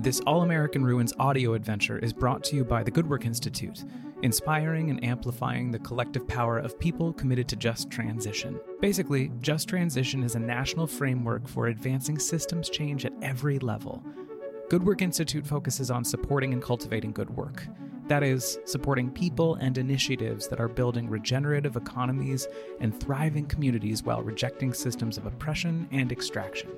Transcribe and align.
This 0.00 0.20
All 0.20 0.40
American 0.40 0.82
Ruins 0.82 1.12
audio 1.18 1.52
adventure 1.52 1.98
is 1.98 2.14
brought 2.14 2.42
to 2.44 2.56
you 2.56 2.64
by 2.64 2.82
the 2.82 2.90
Good 2.90 3.06
Work 3.06 3.26
Institute, 3.26 3.84
inspiring 4.22 4.88
and 4.88 5.04
amplifying 5.04 5.70
the 5.70 5.78
collective 5.78 6.26
power 6.26 6.56
of 6.58 6.78
people 6.78 7.12
committed 7.12 7.46
to 7.48 7.56
just 7.56 7.90
transition. 7.90 8.58
Basically, 8.80 9.30
Just 9.42 9.68
Transition 9.68 10.22
is 10.22 10.36
a 10.36 10.40
national 10.40 10.86
framework 10.86 11.46
for 11.46 11.66
advancing 11.66 12.18
systems 12.18 12.70
change 12.70 13.04
at 13.04 13.12
every 13.20 13.58
level. 13.58 14.02
Good 14.70 14.82
Work 14.82 15.02
Institute 15.02 15.46
focuses 15.46 15.90
on 15.90 16.02
supporting 16.02 16.54
and 16.54 16.62
cultivating 16.62 17.12
good 17.12 17.28
work. 17.36 17.66
That 18.08 18.22
is, 18.22 18.58
supporting 18.64 19.10
people 19.10 19.56
and 19.56 19.76
initiatives 19.76 20.48
that 20.48 20.60
are 20.60 20.68
building 20.68 21.10
regenerative 21.10 21.76
economies 21.76 22.48
and 22.80 22.98
thriving 22.98 23.44
communities 23.44 24.02
while 24.02 24.22
rejecting 24.22 24.72
systems 24.72 25.18
of 25.18 25.26
oppression 25.26 25.86
and 25.92 26.10
extraction. 26.10 26.70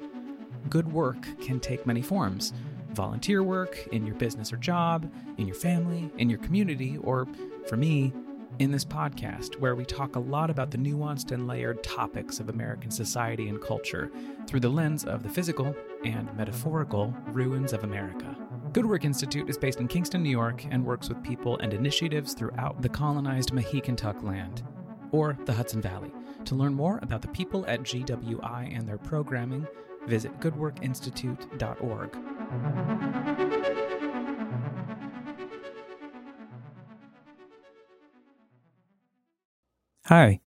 Good 0.68 0.92
work 0.92 1.24
can 1.40 1.60
take 1.60 1.86
many 1.86 2.02
forms 2.02 2.52
volunteer 2.94 3.42
work, 3.42 3.86
in 3.92 4.06
your 4.06 4.14
business 4.16 4.52
or 4.52 4.56
job, 4.56 5.10
in 5.38 5.46
your 5.46 5.56
family, 5.56 6.10
in 6.18 6.28
your 6.28 6.38
community, 6.40 6.98
or 6.98 7.26
for 7.66 7.76
me, 7.76 8.12
in 8.58 8.70
this 8.70 8.84
podcast, 8.84 9.58
where 9.58 9.74
we 9.74 9.84
talk 9.84 10.16
a 10.16 10.20
lot 10.20 10.50
about 10.50 10.70
the 10.70 10.78
nuanced 10.78 11.32
and 11.32 11.46
layered 11.46 11.82
topics 11.82 12.38
of 12.38 12.48
American 12.48 12.90
society 12.90 13.48
and 13.48 13.60
culture 13.62 14.10
through 14.46 14.60
the 14.60 14.68
lens 14.68 15.04
of 15.04 15.22
the 15.22 15.28
physical 15.28 15.74
and 16.04 16.34
metaphorical 16.36 17.14
ruins 17.28 17.72
of 17.72 17.84
America. 17.84 18.36
Good 18.72 18.86
Work 18.86 19.04
Institute 19.04 19.48
is 19.50 19.58
based 19.58 19.80
in 19.80 19.88
Kingston, 19.88 20.22
New 20.22 20.30
York, 20.30 20.64
and 20.70 20.84
works 20.84 21.08
with 21.08 21.22
people 21.22 21.58
and 21.58 21.74
initiatives 21.74 22.34
throughout 22.34 22.80
the 22.80 22.88
colonized 22.88 23.52
Mahicantuck 23.52 24.22
land, 24.22 24.62
or 25.10 25.36
the 25.44 25.52
Hudson 25.52 25.80
Valley. 25.80 26.12
To 26.46 26.54
learn 26.54 26.74
more 26.74 26.98
about 27.02 27.22
the 27.22 27.28
people 27.28 27.64
at 27.66 27.82
GWI 27.82 28.76
and 28.76 28.88
their 28.88 28.98
programming, 28.98 29.66
visit 30.06 30.38
goodworkinstitute.org. 30.40 32.16
Hi, 40.06 40.40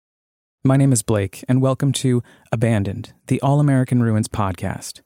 my 0.64 0.76
name 0.76 0.92
is 0.92 1.02
Blake, 1.02 1.44
and 1.48 1.62
welcome 1.62 1.92
to 1.92 2.20
Abandoned, 2.50 3.12
the 3.28 3.40
All 3.40 3.60
American 3.60 4.02
Ruins 4.02 4.26
podcast. 4.26 5.02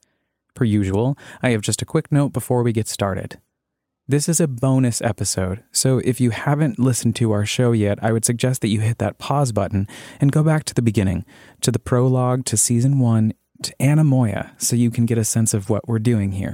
Per 0.55 0.65
usual, 0.65 1.15
I 1.43 1.49
have 1.49 1.61
just 1.61 1.83
a 1.83 1.85
quick 1.85 2.11
note 2.11 2.29
before 2.29 2.63
we 2.63 2.73
get 2.73 2.87
started. 2.87 3.39
This 4.07 4.27
is 4.27 4.39
a 4.39 4.47
bonus 4.47 4.99
episode, 4.99 5.63
so 5.71 5.99
if 5.99 6.19
you 6.19 6.31
haven't 6.31 6.79
listened 6.79 7.15
to 7.17 7.31
our 7.31 7.45
show 7.45 7.73
yet, 7.73 7.99
I 8.01 8.11
would 8.11 8.25
suggest 8.25 8.61
that 8.61 8.69
you 8.69 8.79
hit 8.79 8.97
that 8.97 9.19
pause 9.19 9.51
button 9.51 9.87
and 10.19 10.31
go 10.31 10.41
back 10.41 10.63
to 10.63 10.73
the 10.73 10.81
beginning, 10.81 11.25
to 11.61 11.69
the 11.69 11.77
prologue 11.77 12.45
to 12.45 12.57
season 12.57 12.97
one, 12.97 13.33
to 13.63 13.81
Anna 13.81 14.03
Moya, 14.03 14.51
so 14.57 14.75
you 14.75 14.91
can 14.91 15.05
get 15.05 15.17
a 15.17 15.23
sense 15.23 15.53
of 15.53 15.69
what 15.69 15.87
we're 15.87 15.99
doing 15.99 16.31
here. 16.31 16.53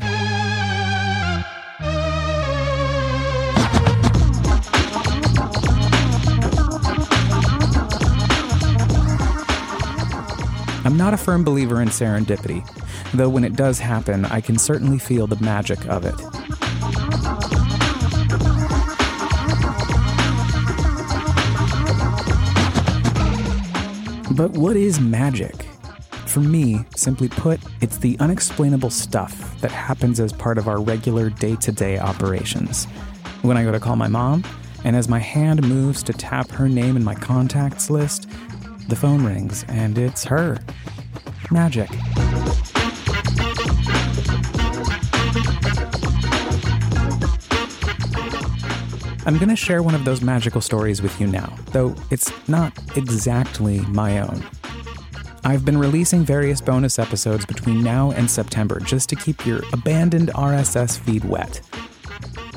I'm 10.85 10.97
not 10.97 11.13
a 11.13 11.17
firm 11.17 11.43
believer 11.43 11.81
in 11.81 11.87
serendipity, 11.87 12.67
though 13.13 13.29
when 13.29 13.43
it 13.43 13.55
does 13.55 13.79
happen, 13.79 14.25
I 14.25 14.41
can 14.41 14.57
certainly 14.57 14.99
feel 14.99 15.27
the 15.27 15.37
magic 15.37 15.85
of 15.87 16.05
it. 16.05 16.15
But 24.35 24.51
what 24.51 24.75
is 24.75 24.99
magic? 24.99 25.72
For 26.33 26.39
me, 26.39 26.83
simply 26.95 27.29
put, 27.29 27.59
it's 27.79 27.97
the 27.97 28.17
unexplainable 28.19 28.89
stuff 28.89 29.61
that 29.61 29.69
happens 29.69 30.19
as 30.19 30.33
part 30.33 30.57
of 30.57 30.67
our 30.67 30.81
regular 30.81 31.29
day 31.29 31.55
to 31.57 31.71
day 31.71 31.99
operations. 31.99 32.85
When 33.43 33.55
I 33.55 33.63
go 33.63 33.71
to 33.71 33.79
call 33.79 33.95
my 33.97 34.07
mom, 34.07 34.43
and 34.83 34.95
as 34.95 35.07
my 35.07 35.19
hand 35.19 35.61
moves 35.61 36.01
to 36.01 36.11
tap 36.11 36.49
her 36.49 36.67
name 36.67 36.97
in 36.97 37.03
my 37.03 37.13
contacts 37.13 37.91
list, 37.91 38.27
the 38.87 38.95
phone 38.95 39.23
rings, 39.23 39.63
and 39.67 39.95
it's 39.95 40.23
her. 40.23 40.57
Magic. 41.51 41.91
I'm 49.27 49.37
going 49.37 49.49
to 49.49 49.55
share 49.55 49.83
one 49.83 49.93
of 49.93 50.03
those 50.03 50.23
magical 50.23 50.61
stories 50.61 50.99
with 50.99 51.21
you 51.21 51.27
now, 51.27 51.55
though 51.73 51.93
it's 52.09 52.31
not 52.49 52.73
exactly 52.97 53.81
my 53.81 54.17
own. 54.17 54.43
I've 55.45 55.65
been 55.65 55.77
releasing 55.77 56.23
various 56.23 56.61
bonus 56.61 56.99
episodes 56.99 57.45
between 57.45 57.83
now 57.83 58.11
and 58.11 58.29
September 58.29 58.79
just 58.79 59.09
to 59.09 59.15
keep 59.15 59.45
your 59.45 59.61
abandoned 59.73 60.29
RSS 60.29 60.97
feed 60.97 61.25
wet. 61.25 61.59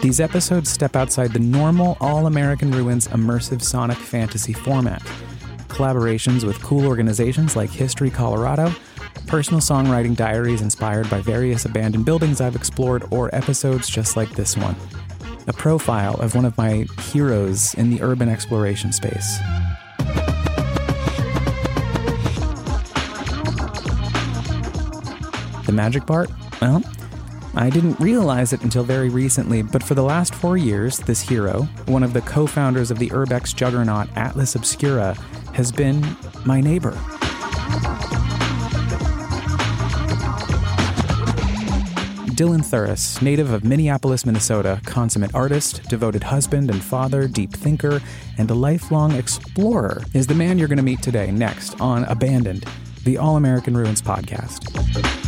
These 0.02 0.20
episodes 0.20 0.70
step 0.70 0.94
outside 0.94 1.32
the 1.32 1.40
normal 1.40 1.96
All 2.00 2.26
American 2.26 2.70
Ruins 2.70 3.08
immersive 3.08 3.62
sonic 3.62 3.98
fantasy 3.98 4.52
format 4.52 5.02
collaborations 5.68 6.42
with 6.42 6.62
cool 6.62 6.86
organizations 6.86 7.54
like 7.54 7.70
History 7.70 8.08
Colorado, 8.08 8.72
personal 9.26 9.60
songwriting 9.60 10.16
diaries 10.16 10.62
inspired 10.62 11.10
by 11.10 11.20
various 11.20 11.66
abandoned 11.66 12.06
buildings 12.06 12.40
I've 12.40 12.56
explored, 12.56 13.04
or 13.10 13.34
episodes 13.34 13.88
just 13.88 14.16
like 14.16 14.30
this 14.30 14.56
one. 14.56 14.74
A 15.48 15.52
profile 15.52 16.14
of 16.14 16.34
one 16.34 16.46
of 16.46 16.56
my 16.56 16.86
heroes 17.12 17.74
in 17.74 17.90
the 17.90 18.00
urban 18.02 18.30
exploration 18.30 18.90
space. 18.90 19.38
The 25.66 25.72
magic 25.72 26.06
part? 26.06 26.30
Well, 26.62 26.82
I 27.54 27.70
didn't 27.70 27.98
realize 27.98 28.52
it 28.52 28.62
until 28.62 28.84
very 28.84 29.08
recently, 29.08 29.62
but 29.62 29.82
for 29.82 29.94
the 29.94 30.02
last 30.02 30.34
four 30.34 30.56
years, 30.56 30.98
this 30.98 31.20
hero, 31.20 31.62
one 31.86 32.02
of 32.02 32.12
the 32.12 32.20
co 32.20 32.46
founders 32.46 32.90
of 32.90 32.98
the 32.98 33.08
Urbex 33.10 33.54
juggernaut 33.54 34.08
Atlas 34.14 34.54
Obscura, 34.54 35.14
has 35.54 35.72
been 35.72 36.04
my 36.44 36.60
neighbor. 36.60 36.92
Dylan 42.36 42.60
Thuras, 42.60 43.22
native 43.22 43.50
of 43.50 43.64
Minneapolis, 43.64 44.26
Minnesota, 44.26 44.78
consummate 44.84 45.34
artist, 45.34 45.82
devoted 45.88 46.22
husband 46.22 46.70
and 46.70 46.82
father, 46.82 47.26
deep 47.26 47.50
thinker, 47.50 48.02
and 48.36 48.50
a 48.50 48.54
lifelong 48.54 49.12
explorer, 49.12 50.02
is 50.12 50.26
the 50.26 50.34
man 50.34 50.58
you're 50.58 50.68
going 50.68 50.76
to 50.76 50.82
meet 50.84 51.00
today 51.00 51.30
next 51.30 51.80
on 51.80 52.04
Abandoned, 52.04 52.66
the 53.04 53.16
All 53.16 53.36
American 53.36 53.74
Ruins 53.74 54.02
podcast. 54.02 55.25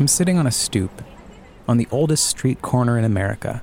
I'm 0.00 0.08
sitting 0.08 0.38
on 0.38 0.46
a 0.46 0.50
stoop 0.50 1.02
on 1.68 1.76
the 1.76 1.86
oldest 1.90 2.26
street 2.26 2.62
corner 2.62 2.98
in 2.98 3.04
America, 3.04 3.62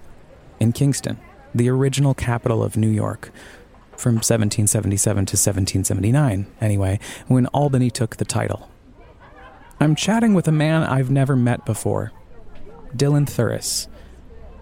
in 0.59 0.71
Kingston, 0.71 1.17
the 1.55 1.67
original 1.67 2.13
capital 2.13 2.63
of 2.63 2.77
New 2.77 2.91
York, 2.91 3.31
from 3.97 4.17
1777 4.17 5.25
to 5.25 5.31
1779, 5.31 6.45
anyway, 6.61 6.99
when 7.25 7.47
Albany 7.47 7.89
took 7.89 8.17
the 8.17 8.23
title. 8.23 8.69
I'm 9.79 9.95
chatting 9.95 10.35
with 10.35 10.47
a 10.47 10.51
man 10.51 10.83
I've 10.83 11.09
never 11.09 11.35
met 11.35 11.65
before, 11.65 12.11
Dylan 12.95 13.25
Thuras. 13.25 13.87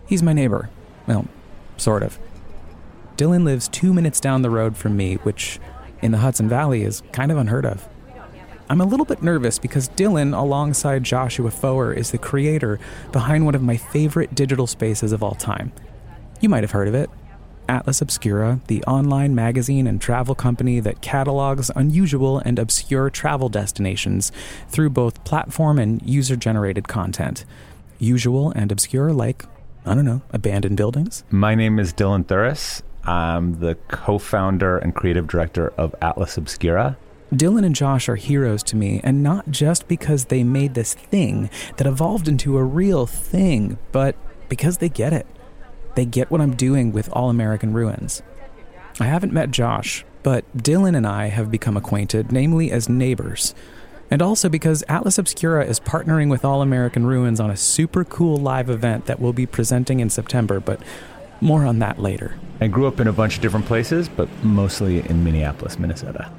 He's 0.05 0.23
my 0.23 0.31
neighbor. 0.31 0.69
Well, 1.07 1.27
sort 1.75 2.03
of. 2.03 2.17
Dylan 3.17 3.43
lives 3.43 3.67
two 3.67 3.93
minutes 3.93 4.21
down 4.21 4.43
the 4.43 4.49
road 4.49 4.77
from 4.77 4.95
me, 4.95 5.15
which 5.15 5.59
in 6.01 6.13
the 6.13 6.19
Hudson 6.19 6.47
Valley 6.47 6.83
is 6.83 7.03
kind 7.11 7.33
of 7.33 7.37
unheard 7.37 7.65
of. 7.65 7.89
I'm 8.67 8.81
a 8.81 8.85
little 8.85 9.05
bit 9.05 9.21
nervous 9.21 9.59
because 9.59 9.89
Dylan, 9.89 10.35
alongside 10.35 11.03
Joshua 11.03 11.51
Foer, 11.51 11.93
is 11.93 12.09
the 12.09 12.17
creator 12.17 12.79
behind 13.11 13.45
one 13.45 13.53
of 13.53 13.61
my 13.61 13.77
favorite 13.77 14.33
digital 14.33 14.65
spaces 14.65 15.11
of 15.11 15.21
all 15.21 15.35
time. 15.35 15.71
You 16.41 16.49
might 16.49 16.63
have 16.63 16.71
heard 16.71 16.87
of 16.87 16.95
it 16.95 17.11
Atlas 17.69 18.01
Obscura, 18.01 18.59
the 18.67 18.83
online 18.85 19.35
magazine 19.35 19.85
and 19.85 20.01
travel 20.01 20.33
company 20.33 20.79
that 20.79 21.01
catalogs 21.01 21.69
unusual 21.75 22.39
and 22.39 22.57
obscure 22.57 23.11
travel 23.11 23.49
destinations 23.49 24.31
through 24.69 24.89
both 24.89 25.23
platform 25.23 25.77
and 25.77 26.01
user 26.01 26.35
generated 26.35 26.87
content. 26.87 27.45
Usual 27.99 28.51
and 28.51 28.71
obscure, 28.71 29.13
like, 29.13 29.45
I 29.85 29.93
don't 29.93 30.05
know, 30.05 30.23
abandoned 30.31 30.77
buildings? 30.77 31.23
My 31.29 31.53
name 31.53 31.77
is 31.77 31.93
Dylan 31.93 32.25
Thuras. 32.25 32.81
I'm 33.03 33.59
the 33.59 33.75
co 33.89 34.17
founder 34.17 34.79
and 34.79 34.95
creative 34.95 35.27
director 35.27 35.69
of 35.77 35.93
Atlas 36.01 36.37
Obscura. 36.37 36.97
Dylan 37.35 37.65
and 37.65 37.75
Josh 37.75 38.07
are 38.07 38.15
heroes 38.15 38.63
to 38.63 38.75
me, 38.75 39.01
and 39.03 39.21
not 39.21 39.49
just 39.49 39.87
because 39.87 40.25
they 40.25 40.43
made 40.43 40.73
this 40.73 40.93
thing 40.93 41.49
that 41.77 41.87
evolved 41.87 42.27
into 42.27 42.57
a 42.57 42.63
real 42.63 43.05
thing, 43.05 43.77
but 43.91 44.15
because 44.49 44.77
they 44.77 44.89
get 44.89 45.13
it. 45.13 45.27
They 45.95 46.05
get 46.05 46.29
what 46.29 46.41
I'm 46.41 46.55
doing 46.55 46.91
with 46.91 47.09
All 47.13 47.29
American 47.29 47.73
Ruins. 47.73 48.21
I 48.99 49.05
haven't 49.05 49.33
met 49.33 49.51
Josh, 49.51 50.05
but 50.23 50.45
Dylan 50.57 50.95
and 50.95 51.05
I 51.05 51.27
have 51.27 51.51
become 51.51 51.77
acquainted, 51.77 52.31
namely 52.31 52.71
as 52.71 52.89
neighbors. 52.89 53.53
And 54.11 54.21
also 54.21 54.49
because 54.49 54.83
Atlas 54.87 55.17
Obscura 55.17 55.65
is 55.65 55.79
partnering 55.79 56.29
with 56.29 56.45
All 56.45 56.61
American 56.61 57.05
Ruins 57.05 57.39
on 57.39 57.49
a 57.49 57.57
super 57.57 58.03
cool 58.03 58.37
live 58.37 58.69
event 58.69 59.05
that 59.07 59.19
we'll 59.19 59.33
be 59.33 59.45
presenting 59.45 59.99
in 59.99 60.09
September, 60.09 60.59
but 60.59 60.79
more 61.41 61.65
on 61.65 61.79
that 61.79 61.99
later. 61.99 62.37
I 62.61 62.67
grew 62.67 62.87
up 62.87 62.99
in 62.99 63.07
a 63.07 63.13
bunch 63.13 63.35
of 63.35 63.41
different 63.41 63.65
places, 63.65 64.07
but 64.07 64.29
mostly 64.43 64.99
in 64.99 65.23
Minneapolis, 65.23 65.77
Minnesota. 65.77 66.31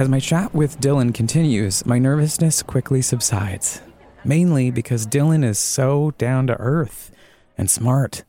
As 0.00 0.08
my 0.08 0.18
chat 0.18 0.54
with 0.54 0.80
Dylan 0.80 1.12
continues, 1.12 1.84
my 1.84 1.98
nervousness 1.98 2.62
quickly 2.62 3.02
subsides. 3.02 3.82
Mainly 4.24 4.70
because 4.70 5.06
Dylan 5.06 5.44
is 5.44 5.58
so 5.58 6.12
down 6.16 6.46
to 6.46 6.54
earth 6.54 7.12
and 7.58 7.70
smart 7.70 8.24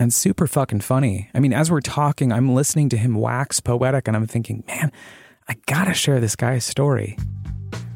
and 0.00 0.12
super 0.12 0.48
fucking 0.48 0.80
funny. 0.80 1.30
I 1.32 1.38
mean, 1.38 1.52
as 1.52 1.70
we're 1.70 1.80
talking, 1.80 2.32
I'm 2.32 2.56
listening 2.56 2.88
to 2.88 2.96
him 2.96 3.14
wax 3.14 3.60
poetic 3.60 4.08
and 4.08 4.16
I'm 4.16 4.26
thinking, 4.26 4.64
man, 4.66 4.90
I 5.48 5.54
gotta 5.66 5.94
share 5.94 6.18
this 6.18 6.34
guy's 6.34 6.64
story. 6.64 7.16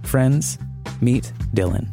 Friends, 0.04 0.56
meet 1.00 1.32
Dylan. 1.52 1.88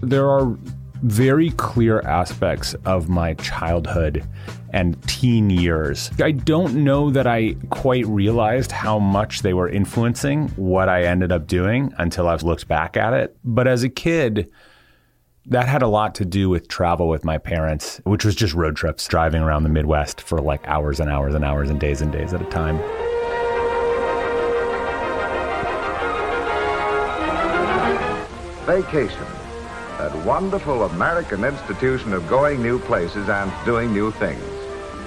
There 0.00 0.30
are 0.30 0.56
very 1.02 1.50
clear 1.50 2.00
aspects 2.00 2.74
of 2.86 3.10
my 3.10 3.34
childhood 3.34 4.26
and 4.72 5.00
teen 5.06 5.50
years. 5.50 6.10
I 6.20 6.32
don't 6.32 6.82
know 6.82 7.10
that 7.10 7.26
I 7.26 7.56
quite 7.70 8.06
realized 8.06 8.72
how 8.72 8.98
much 8.98 9.42
they 9.42 9.52
were 9.52 9.68
influencing 9.68 10.48
what 10.50 10.88
I 10.88 11.04
ended 11.04 11.30
up 11.30 11.46
doing 11.46 11.92
until 11.98 12.26
I've 12.26 12.42
looked 12.42 12.66
back 12.66 12.96
at 12.96 13.12
it. 13.12 13.36
But 13.44 13.68
as 13.68 13.84
a 13.84 13.90
kid, 13.90 14.50
that 15.46 15.68
had 15.68 15.82
a 15.82 15.88
lot 15.88 16.14
to 16.16 16.24
do 16.24 16.48
with 16.48 16.68
travel 16.68 17.08
with 17.08 17.24
my 17.24 17.36
parents, 17.36 18.00
which 18.04 18.24
was 18.24 18.34
just 18.34 18.54
road 18.54 18.76
trips, 18.76 19.06
driving 19.06 19.42
around 19.42 19.64
the 19.64 19.68
Midwest 19.68 20.20
for 20.20 20.40
like 20.40 20.66
hours 20.66 21.00
and 21.00 21.10
hours 21.10 21.34
and 21.34 21.44
hours 21.44 21.68
and 21.68 21.78
days 21.78 22.00
and 22.00 22.10
days 22.10 22.32
at 22.32 22.40
a 22.40 22.44
time. 22.46 22.78
Vacation, 28.64 29.26
that 29.98 30.14
wonderful 30.24 30.84
American 30.84 31.44
institution 31.44 32.12
of 32.12 32.26
going 32.28 32.62
new 32.62 32.78
places 32.78 33.28
and 33.28 33.52
doing 33.66 33.92
new 33.92 34.12
things. 34.12 34.61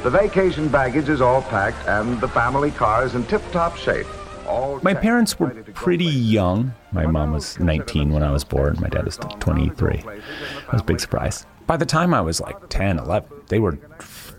The 0.06 0.12
vacation 0.12 0.70
baggage 0.70 1.10
is 1.10 1.20
all 1.20 1.42
packed 1.42 1.88
and 1.88 2.22
the 2.22 2.28
family 2.28 2.70
car 2.70 3.06
is 3.06 3.16
in 3.16 3.26
tip-top 3.26 3.76
shape. 3.76 4.06
All 4.48 4.80
My 4.84 4.94
parents 4.94 5.40
were 5.40 5.48
ready 5.48 5.64
to 5.64 5.72
go 5.72 5.74
pretty 5.74 6.06
young. 6.06 6.76
My 6.92 7.08
mom 7.08 7.32
was 7.32 7.60
19 7.60 8.14
when 8.14 8.22
I 8.22 8.30
was 8.30 8.44
born. 8.44 8.78
My 8.80 8.88
dad 8.88 9.06
was 9.06 9.18
23. 9.18 10.04
That 10.06 10.72
was 10.72 10.82
a 10.82 10.84
big 10.84 11.00
surprise. 11.00 11.48
By 11.66 11.78
the 11.78 11.88
time 11.88 12.14
I 12.14 12.22
was 12.22 12.40
like 12.40 12.70
10, 12.70 13.00
11, 13.00 13.32
they 13.48 13.58
were 13.58 13.80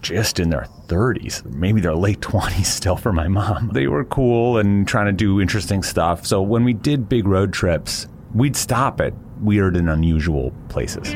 just 0.03 0.39
in 0.39 0.51
their 0.51 0.69
30s, 0.87 1.45
maybe 1.47 1.81
their 1.81 1.97
late 1.97 2.21
20s 2.21 2.67
still 2.67 2.97
for 2.97 3.13
my 3.13 3.27
mom. 3.27 3.71
They 3.73 3.89
were 3.89 4.05
cool 4.05 4.59
and 4.59 4.87
trying 4.87 5.07
to 5.07 5.13
do 5.13 5.41
interesting 5.41 5.83
stuff. 5.83 6.25
So 6.25 6.43
when 6.43 6.63
we 6.63 6.75
did 6.75 7.09
big 7.09 7.27
road 7.27 7.53
trips, 7.53 8.07
we'd 8.33 8.55
stop 8.55 9.01
at 9.01 9.15
weird 9.41 9.77
and 9.77 9.91
unusual 9.91 10.53
places. 10.69 11.13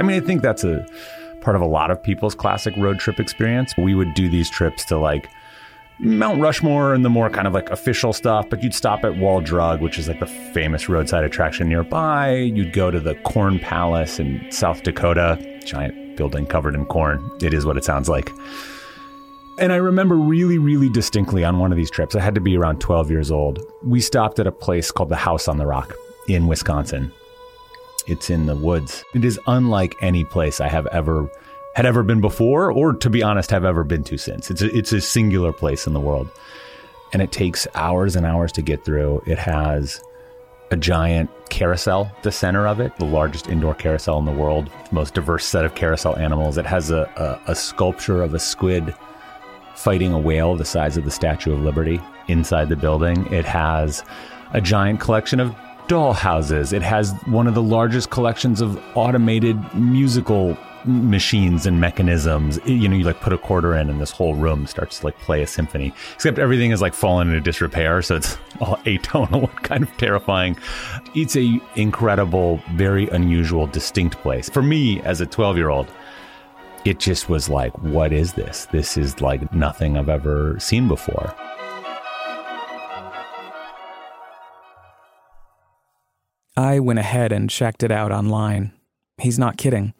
I 0.00 0.02
mean, 0.02 0.20
I 0.20 0.24
think 0.24 0.40
that's 0.40 0.64
a 0.64 0.86
part 1.42 1.56
of 1.56 1.62
a 1.62 1.66
lot 1.66 1.90
of 1.90 2.02
people's 2.02 2.34
classic 2.34 2.74
road 2.78 2.98
trip 2.98 3.20
experience. 3.20 3.74
We 3.76 3.94
would 3.94 4.14
do 4.14 4.30
these 4.30 4.48
trips 4.48 4.84
to 4.86 4.98
like 4.98 5.28
Mount 5.98 6.40
Rushmore 6.40 6.94
and 6.94 7.04
the 7.04 7.10
more 7.10 7.28
kind 7.28 7.46
of 7.46 7.52
like 7.52 7.68
official 7.68 8.14
stuff, 8.14 8.48
but 8.48 8.62
you'd 8.62 8.74
stop 8.74 9.04
at 9.04 9.18
Wall 9.18 9.42
Drug, 9.42 9.82
which 9.82 9.98
is 9.98 10.08
like 10.08 10.18
the 10.18 10.26
famous 10.26 10.88
roadside 10.88 11.24
attraction 11.24 11.68
nearby. 11.68 12.32
You'd 12.32 12.72
go 12.72 12.90
to 12.90 12.98
the 12.98 13.14
Corn 13.16 13.58
Palace 13.58 14.18
in 14.18 14.50
South 14.50 14.82
Dakota, 14.82 15.38
giant 15.66 16.16
building 16.16 16.46
covered 16.46 16.74
in 16.74 16.86
corn. 16.86 17.30
It 17.42 17.52
is 17.52 17.66
what 17.66 17.76
it 17.76 17.84
sounds 17.84 18.08
like. 18.08 18.30
And 19.58 19.70
I 19.70 19.76
remember 19.76 20.16
really, 20.16 20.56
really 20.56 20.88
distinctly 20.88 21.44
on 21.44 21.58
one 21.58 21.72
of 21.72 21.76
these 21.76 21.90
trips, 21.90 22.14
I 22.14 22.20
had 22.20 22.34
to 22.34 22.40
be 22.40 22.56
around 22.56 22.80
12 22.80 23.10
years 23.10 23.30
old. 23.30 23.58
We 23.84 24.00
stopped 24.00 24.38
at 24.38 24.46
a 24.46 24.52
place 24.52 24.90
called 24.90 25.10
the 25.10 25.16
House 25.16 25.46
on 25.46 25.58
the 25.58 25.66
Rock 25.66 25.94
in 26.26 26.46
Wisconsin. 26.46 27.12
It's 28.06 28.30
in 28.30 28.46
the 28.46 28.56
woods. 28.56 29.04
It 29.14 29.24
is 29.24 29.38
unlike 29.46 29.96
any 30.00 30.24
place 30.24 30.60
I 30.60 30.68
have 30.68 30.86
ever 30.88 31.30
had 31.74 31.86
ever 31.86 32.02
been 32.02 32.20
before, 32.20 32.72
or 32.72 32.92
to 32.94 33.10
be 33.10 33.22
honest, 33.22 33.50
have 33.50 33.64
ever 33.64 33.84
been 33.84 34.02
to 34.04 34.18
since. 34.18 34.50
It's 34.50 34.60
a, 34.60 34.76
it's 34.76 34.92
a 34.92 35.00
singular 35.00 35.52
place 35.52 35.86
in 35.86 35.92
the 35.92 36.00
world, 36.00 36.28
and 37.12 37.22
it 37.22 37.30
takes 37.30 37.66
hours 37.74 38.16
and 38.16 38.26
hours 38.26 38.50
to 38.52 38.62
get 38.62 38.84
through. 38.84 39.22
It 39.26 39.38
has 39.38 40.02
a 40.72 40.76
giant 40.76 41.30
carousel 41.48 42.10
the 42.22 42.32
center 42.32 42.66
of 42.66 42.80
it, 42.80 42.96
the 42.96 43.04
largest 43.04 43.48
indoor 43.48 43.74
carousel 43.74 44.18
in 44.18 44.24
the 44.24 44.32
world, 44.32 44.70
most 44.92 45.14
diverse 45.14 45.44
set 45.44 45.64
of 45.64 45.74
carousel 45.74 46.16
animals. 46.16 46.58
It 46.58 46.66
has 46.66 46.90
a, 46.90 47.02
a, 47.46 47.52
a 47.52 47.54
sculpture 47.54 48.22
of 48.22 48.34
a 48.34 48.38
squid 48.38 48.94
fighting 49.74 50.12
a 50.12 50.18
whale 50.18 50.56
the 50.56 50.64
size 50.64 50.96
of 50.96 51.04
the 51.04 51.10
Statue 51.10 51.52
of 51.52 51.60
Liberty 51.60 52.00
inside 52.28 52.68
the 52.68 52.76
building. 52.76 53.32
It 53.32 53.44
has 53.44 54.04
a 54.52 54.60
giant 54.60 55.00
collection 55.00 55.40
of 55.40 55.54
doll 55.88 56.12
houses. 56.12 56.72
It 56.72 56.82
has 56.82 57.12
one 57.26 57.46
of 57.46 57.54
the 57.54 57.62
largest 57.62 58.10
collections 58.10 58.60
of 58.60 58.80
automated 58.96 59.58
musical 59.74 60.56
machines 60.84 61.66
and 61.66 61.80
mechanisms. 61.80 62.58
You 62.64 62.88
know, 62.88 62.96
you 62.96 63.04
like 63.04 63.20
put 63.20 63.32
a 63.32 63.38
quarter 63.38 63.74
in 63.74 63.90
and 63.90 64.00
this 64.00 64.10
whole 64.10 64.34
room 64.34 64.66
starts 64.66 65.00
to 65.00 65.06
like 65.06 65.18
play 65.18 65.42
a 65.42 65.46
symphony. 65.46 65.92
Except 66.14 66.38
everything 66.38 66.70
is 66.70 66.80
like 66.80 66.94
fallen 66.94 67.28
into 67.28 67.40
disrepair, 67.40 68.02
so 68.02 68.16
it's 68.16 68.38
all 68.60 68.76
atonal 68.78 69.54
kind 69.62 69.82
of 69.82 69.96
terrifying. 69.96 70.56
It's 71.14 71.36
a 71.36 71.60
incredible, 71.76 72.62
very 72.72 73.08
unusual, 73.08 73.66
distinct 73.66 74.18
place. 74.18 74.48
For 74.48 74.62
me 74.62 75.00
as 75.02 75.20
a 75.20 75.26
12-year-old, 75.26 75.88
it 76.84 76.98
just 76.98 77.28
was 77.28 77.48
like, 77.48 77.76
what 77.78 78.12
is 78.12 78.32
this? 78.32 78.66
This 78.66 78.96
is 78.96 79.20
like 79.20 79.52
nothing 79.52 79.98
I've 79.98 80.08
ever 80.08 80.58
seen 80.58 80.88
before. 80.88 81.34
I 86.60 86.78
went 86.78 86.98
ahead 86.98 87.32
and 87.32 87.48
checked 87.48 87.82
it 87.82 87.90
out 87.90 88.12
online. 88.12 88.72
He's 89.16 89.38
not 89.38 89.56
kidding. 89.56 89.94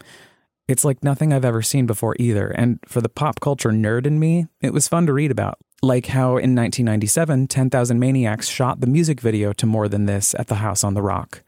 It's 0.69 0.85
like 0.85 1.03
nothing 1.03 1.33
I've 1.33 1.45
ever 1.45 1.63
seen 1.63 1.87
before 1.87 2.15
either, 2.19 2.49
and 2.49 2.79
for 2.87 3.01
the 3.01 3.09
pop 3.09 3.41
culture 3.41 3.71
nerd 3.71 4.07
in 4.07 4.21
me, 4.21 4.47
it 4.61 4.75
was 4.75 4.87
fun 4.87 5.07
to 5.07 5.15
read 5.15 5.31
about. 5.31 5.59
Like 5.83 6.07
how 6.07 6.33
in 6.33 6.55
1997, 6.55 7.47
10,000 7.49 7.99
Maniacs 7.99 8.47
shot 8.47 8.81
the 8.81 8.87
music 8.87 9.23
video 9.23 9.55
to 9.55 9.65
More 9.65 9.89
Than 9.89 10.05
This 10.05 10.35
at 10.39 10.49
the 10.49 10.57
House 10.57 10.85
on 10.85 10.93
the 10.93 11.01
Rock. 11.01 11.43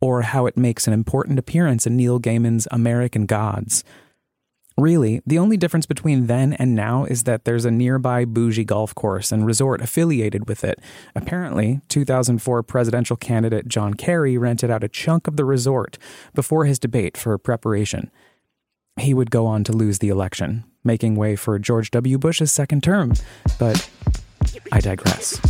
Or 0.00 0.22
how 0.22 0.46
it 0.46 0.56
makes 0.56 0.88
an 0.88 0.92
important 0.92 1.38
appearance 1.38 1.86
in 1.86 1.96
Neil 1.96 2.18
Gaiman's 2.18 2.66
American 2.72 3.26
Gods. 3.26 3.84
Really, 4.78 5.20
the 5.26 5.40
only 5.40 5.56
difference 5.56 5.86
between 5.86 6.28
then 6.28 6.52
and 6.52 6.76
now 6.76 7.04
is 7.04 7.24
that 7.24 7.44
there's 7.44 7.64
a 7.64 7.70
nearby 7.70 8.24
bougie 8.24 8.62
golf 8.62 8.94
course 8.94 9.32
and 9.32 9.44
resort 9.44 9.80
affiliated 9.82 10.48
with 10.48 10.62
it. 10.62 10.78
Apparently, 11.16 11.80
2004 11.88 12.62
presidential 12.62 13.16
candidate 13.16 13.66
John 13.66 13.94
Kerry 13.94 14.38
rented 14.38 14.70
out 14.70 14.84
a 14.84 14.88
chunk 14.88 15.26
of 15.26 15.36
the 15.36 15.44
resort 15.44 15.98
before 16.32 16.64
his 16.64 16.78
debate 16.78 17.16
for 17.16 17.36
preparation. 17.38 18.08
He 19.00 19.12
would 19.12 19.32
go 19.32 19.46
on 19.46 19.64
to 19.64 19.72
lose 19.72 19.98
the 19.98 20.10
election, 20.10 20.62
making 20.84 21.16
way 21.16 21.34
for 21.34 21.58
George 21.58 21.90
W. 21.90 22.16
Bush's 22.16 22.52
second 22.52 22.84
term. 22.84 23.14
But 23.58 23.90
I 24.70 24.78
digress. 24.78 25.40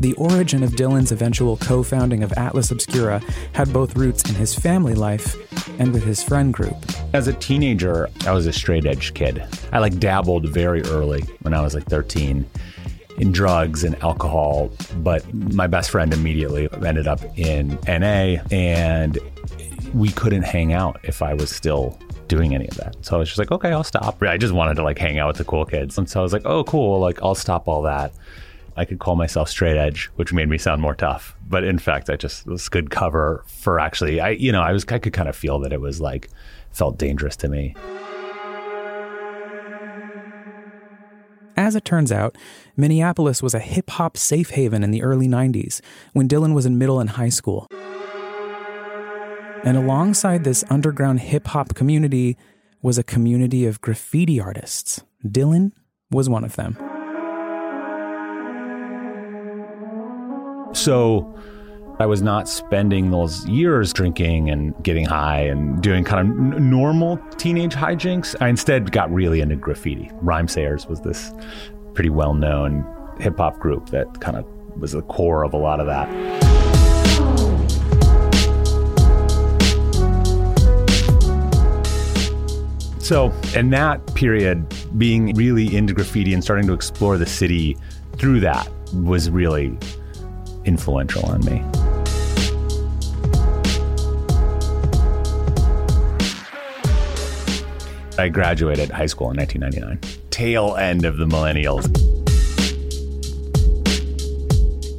The 0.00 0.12
origin 0.14 0.62
of 0.62 0.72
Dylan's 0.72 1.12
eventual 1.12 1.56
co 1.56 1.82
founding 1.82 2.22
of 2.22 2.32
Atlas 2.34 2.70
Obscura 2.70 3.20
had 3.52 3.72
both 3.72 3.96
roots 3.96 4.28
in 4.28 4.34
his 4.34 4.54
family 4.54 4.94
life 4.94 5.36
and 5.80 5.92
with 5.92 6.04
his 6.04 6.22
friend 6.22 6.52
group. 6.52 6.76
As 7.12 7.28
a 7.28 7.32
teenager, 7.32 8.08
I 8.26 8.32
was 8.32 8.46
a 8.46 8.52
straight 8.52 8.86
edge 8.86 9.14
kid. 9.14 9.42
I 9.72 9.78
like 9.78 9.98
dabbled 9.98 10.48
very 10.48 10.82
early 10.82 11.22
when 11.42 11.54
I 11.54 11.62
was 11.62 11.74
like 11.74 11.84
13 11.84 12.46
in 13.18 13.32
drugs 13.32 13.84
and 13.84 13.94
alcohol, 14.02 14.70
but 14.96 15.32
my 15.32 15.66
best 15.66 15.90
friend 15.90 16.12
immediately 16.12 16.68
ended 16.84 17.06
up 17.06 17.20
in 17.38 17.78
NA 17.88 18.42
and 18.50 19.18
we 19.94 20.10
couldn't 20.10 20.42
hang 20.42 20.72
out 20.72 21.00
if 21.02 21.22
I 21.22 21.32
was 21.34 21.50
still 21.50 21.98
doing 22.28 22.54
any 22.54 22.68
of 22.68 22.76
that. 22.76 22.96
So 23.02 23.16
I 23.16 23.18
was 23.18 23.28
just 23.28 23.38
like, 23.38 23.50
okay, 23.50 23.70
I'll 23.70 23.84
stop. 23.84 24.22
I 24.22 24.36
just 24.36 24.52
wanted 24.52 24.74
to 24.74 24.82
like 24.82 24.98
hang 24.98 25.18
out 25.18 25.28
with 25.28 25.38
the 25.38 25.44
cool 25.44 25.64
kids. 25.64 25.96
And 25.96 26.08
so 26.08 26.20
I 26.20 26.22
was 26.22 26.32
like, 26.32 26.44
oh, 26.44 26.64
cool. 26.64 27.00
Like, 27.00 27.22
I'll 27.22 27.34
stop 27.34 27.68
all 27.68 27.82
that. 27.82 28.12
I 28.76 28.84
could 28.84 28.98
call 28.98 29.16
myself 29.16 29.48
straight 29.48 29.78
edge, 29.78 30.06
which 30.16 30.32
made 30.32 30.48
me 30.48 30.58
sound 30.58 30.82
more 30.82 30.94
tough. 30.94 31.34
But 31.48 31.64
in 31.64 31.78
fact, 31.78 32.10
I 32.10 32.16
just 32.16 32.46
was 32.46 32.68
good 32.68 32.90
cover 32.90 33.42
for 33.46 33.80
actually, 33.80 34.20
I, 34.20 34.30
you 34.30 34.52
know, 34.52 34.60
I 34.60 34.72
was, 34.72 34.84
I 34.88 34.98
could 34.98 35.14
kind 35.14 35.28
of 35.28 35.34
feel 35.34 35.58
that 35.60 35.72
it 35.72 35.80
was 35.80 36.00
like, 36.00 36.28
felt 36.72 36.98
dangerous 36.98 37.36
to 37.36 37.48
me. 37.48 37.74
As 41.56 41.74
it 41.74 41.86
turns 41.86 42.12
out, 42.12 42.36
Minneapolis 42.76 43.42
was 43.42 43.54
a 43.54 43.60
hip 43.60 43.88
hop 43.90 44.18
safe 44.18 44.50
haven 44.50 44.84
in 44.84 44.90
the 44.90 45.02
early 45.02 45.26
90s 45.26 45.80
when 46.12 46.28
Dylan 46.28 46.54
was 46.54 46.66
in 46.66 46.76
middle 46.76 47.00
and 47.00 47.10
high 47.10 47.30
school. 47.30 47.66
And 49.64 49.78
alongside 49.78 50.44
this 50.44 50.64
underground 50.68 51.20
hip 51.20 51.46
hop 51.48 51.74
community 51.74 52.36
was 52.82 52.98
a 52.98 53.02
community 53.02 53.64
of 53.64 53.80
graffiti 53.80 54.38
artists. 54.38 55.02
Dylan 55.24 55.72
was 56.10 56.28
one 56.28 56.44
of 56.44 56.56
them. 56.56 56.76
So 60.76 61.34
I 61.98 62.04
was 62.04 62.20
not 62.20 62.50
spending 62.50 63.10
those 63.10 63.48
years 63.48 63.94
drinking 63.94 64.50
and 64.50 64.74
getting 64.84 65.06
high 65.06 65.40
and 65.40 65.82
doing 65.82 66.04
kind 66.04 66.28
of 66.30 66.38
n- 66.58 66.70
normal 66.70 67.16
teenage 67.38 67.74
hijinks. 67.74 68.36
I 68.42 68.48
instead 68.48 68.92
got 68.92 69.10
really 69.10 69.40
into 69.40 69.56
graffiti. 69.56 70.10
Rhymesayers 70.22 70.86
was 70.86 71.00
this 71.00 71.32
pretty 71.94 72.10
well 72.10 72.34
known 72.34 72.84
hip 73.18 73.38
hop 73.38 73.58
group 73.58 73.88
that 73.88 74.20
kind 74.20 74.36
of 74.36 74.44
was 74.78 74.92
the 74.92 75.00
core 75.00 75.44
of 75.44 75.54
a 75.54 75.56
lot 75.56 75.80
of 75.80 75.86
that. 75.86 76.06
So, 83.02 83.32
in 83.54 83.70
that 83.70 84.14
period, 84.14 84.66
being 84.98 85.32
really 85.34 85.74
into 85.74 85.94
graffiti 85.94 86.34
and 86.34 86.44
starting 86.44 86.66
to 86.66 86.74
explore 86.74 87.16
the 87.16 87.24
city 87.24 87.78
through 88.18 88.40
that 88.40 88.68
was 88.92 89.30
really 89.30 89.78
influential 90.66 91.24
on 91.26 91.44
me. 91.44 91.62
I 98.18 98.28
graduated 98.28 98.90
high 98.90 99.06
school 99.06 99.30
in 99.30 99.36
1999, 99.36 100.20
tail 100.30 100.74
end 100.76 101.04
of 101.04 101.18
the 101.18 101.26
millennials. 101.26 101.84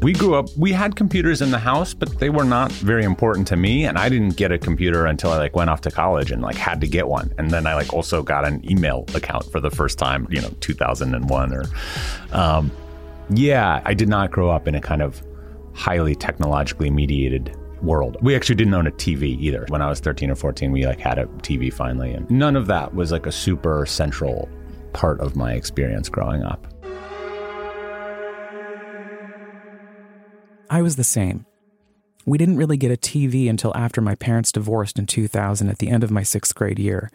We 0.03 0.13
grew 0.13 0.36
up, 0.36 0.50
we 0.55 0.71
had 0.71 0.95
computers 0.95 1.41
in 1.41 1.50
the 1.50 1.57
house, 1.57 1.95
but 1.95 2.19
they 2.19 2.29
were 2.29 2.43
not 2.43 2.71
very 2.71 3.03
important 3.03 3.47
to 3.47 3.57
me. 3.57 3.86
And 3.86 3.97
I 3.97 4.09
didn't 4.09 4.38
get 4.38 4.51
a 4.51 4.59
computer 4.59 5.07
until 5.07 5.31
I 5.31 5.38
like 5.38 5.55
went 5.55 5.71
off 5.71 5.81
to 5.81 5.91
college 5.91 6.31
and 6.31 6.43
like 6.43 6.55
had 6.55 6.79
to 6.81 6.88
get 6.88 7.07
one. 7.07 7.33
And 7.39 7.50
then 7.50 7.65
I 7.65 7.74
like 7.74 7.91
also 7.91 8.21
got 8.21 8.45
an 8.45 8.63
email 8.69 9.05
account 9.15 9.51
for 9.51 9.59
the 9.59 9.71
first 9.71 9.97
time, 9.97 10.27
you 10.29 10.39
know, 10.39 10.51
2001 10.59 11.53
or, 11.53 11.63
um, 12.31 12.71
yeah, 13.31 13.81
I 13.83 13.95
did 13.95 14.07
not 14.07 14.29
grow 14.29 14.51
up 14.51 14.67
in 14.67 14.75
a 14.75 14.81
kind 14.81 15.01
of 15.01 15.21
highly 15.77 16.15
technologically 16.15 16.89
mediated 16.89 17.55
world. 17.84 18.17
We 18.22 18.36
actually 18.36 18.55
didn't 18.55 18.74
own 18.74 18.88
a 18.88 18.91
TV 18.91 19.39
either. 19.39 19.65
When 19.69 19.81
I 19.81 19.89
was 19.89 20.00
13 20.00 20.31
or 20.31 20.36
14, 20.36 20.72
we 20.72 20.88
like 20.88 21.00
had 21.00 21.19
a 21.19 21.25
TV 21.25 21.72
finally 21.72 22.12
and 22.12 22.29
none 22.31 22.55
of 22.55 22.65
that 22.67 22.96
was 22.96 23.12
like 23.12 23.27
a 23.27 23.31
super 23.31 23.86
central 23.86 24.50
part 24.93 25.19
of 25.19 25.36
my 25.36 25.53
experience 25.53 26.10
growing 26.10 26.41
up. 26.43 26.65
I 30.69 30.81
was 30.81 30.96
the 30.96 31.03
same. 31.03 31.46
We 32.25 32.38
didn't 32.38 32.57
really 32.57 32.75
get 32.75 32.91
a 32.91 32.98
TV 32.98 33.50
until 33.50 33.72
after 33.77 34.01
my 34.01 34.15
parents 34.15 34.51
divorced 34.51 35.00
in 35.00 35.05
2000 35.05 35.69
at 35.69 35.77
the 35.77 35.89
end 35.89 36.03
of 36.03 36.12
my 36.12 36.24
sixth 36.24 36.55
grade 36.55 36.79
year. 36.79 37.10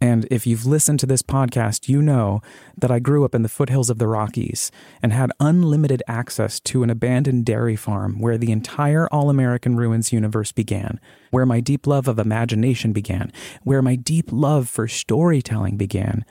And 0.00 0.28
if 0.30 0.46
you've 0.46 0.66
listened 0.66 1.00
to 1.00 1.06
this 1.06 1.22
podcast, 1.22 1.88
you 1.88 2.02
know 2.02 2.42
that 2.76 2.90
I 2.90 2.98
grew 2.98 3.24
up 3.24 3.34
in 3.34 3.42
the 3.42 3.48
foothills 3.48 3.88
of 3.88 3.98
the 3.98 4.06
Rockies 4.06 4.70
and 5.02 5.10
had 5.10 5.32
unlimited 5.40 6.02
access 6.06 6.60
to 6.60 6.82
an 6.82 6.90
abandoned 6.90 7.46
dairy 7.46 7.76
farm 7.76 8.20
where 8.20 8.36
the 8.36 8.52
entire 8.52 9.08
All 9.08 9.30
American 9.30 9.76
Ruins 9.76 10.12
universe 10.12 10.52
began, 10.52 11.00
where 11.30 11.46
my 11.46 11.60
deep 11.60 11.86
love 11.86 12.08
of 12.08 12.18
imagination 12.18 12.92
began, 12.92 13.32
where 13.62 13.80
my 13.80 13.96
deep 13.96 14.30
love 14.30 14.68
for 14.68 14.86
storytelling 14.86 15.78
began, 15.78 16.26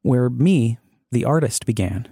where 0.00 0.30
me, 0.30 0.78
the 1.12 1.26
artist, 1.26 1.66
began. 1.66 2.08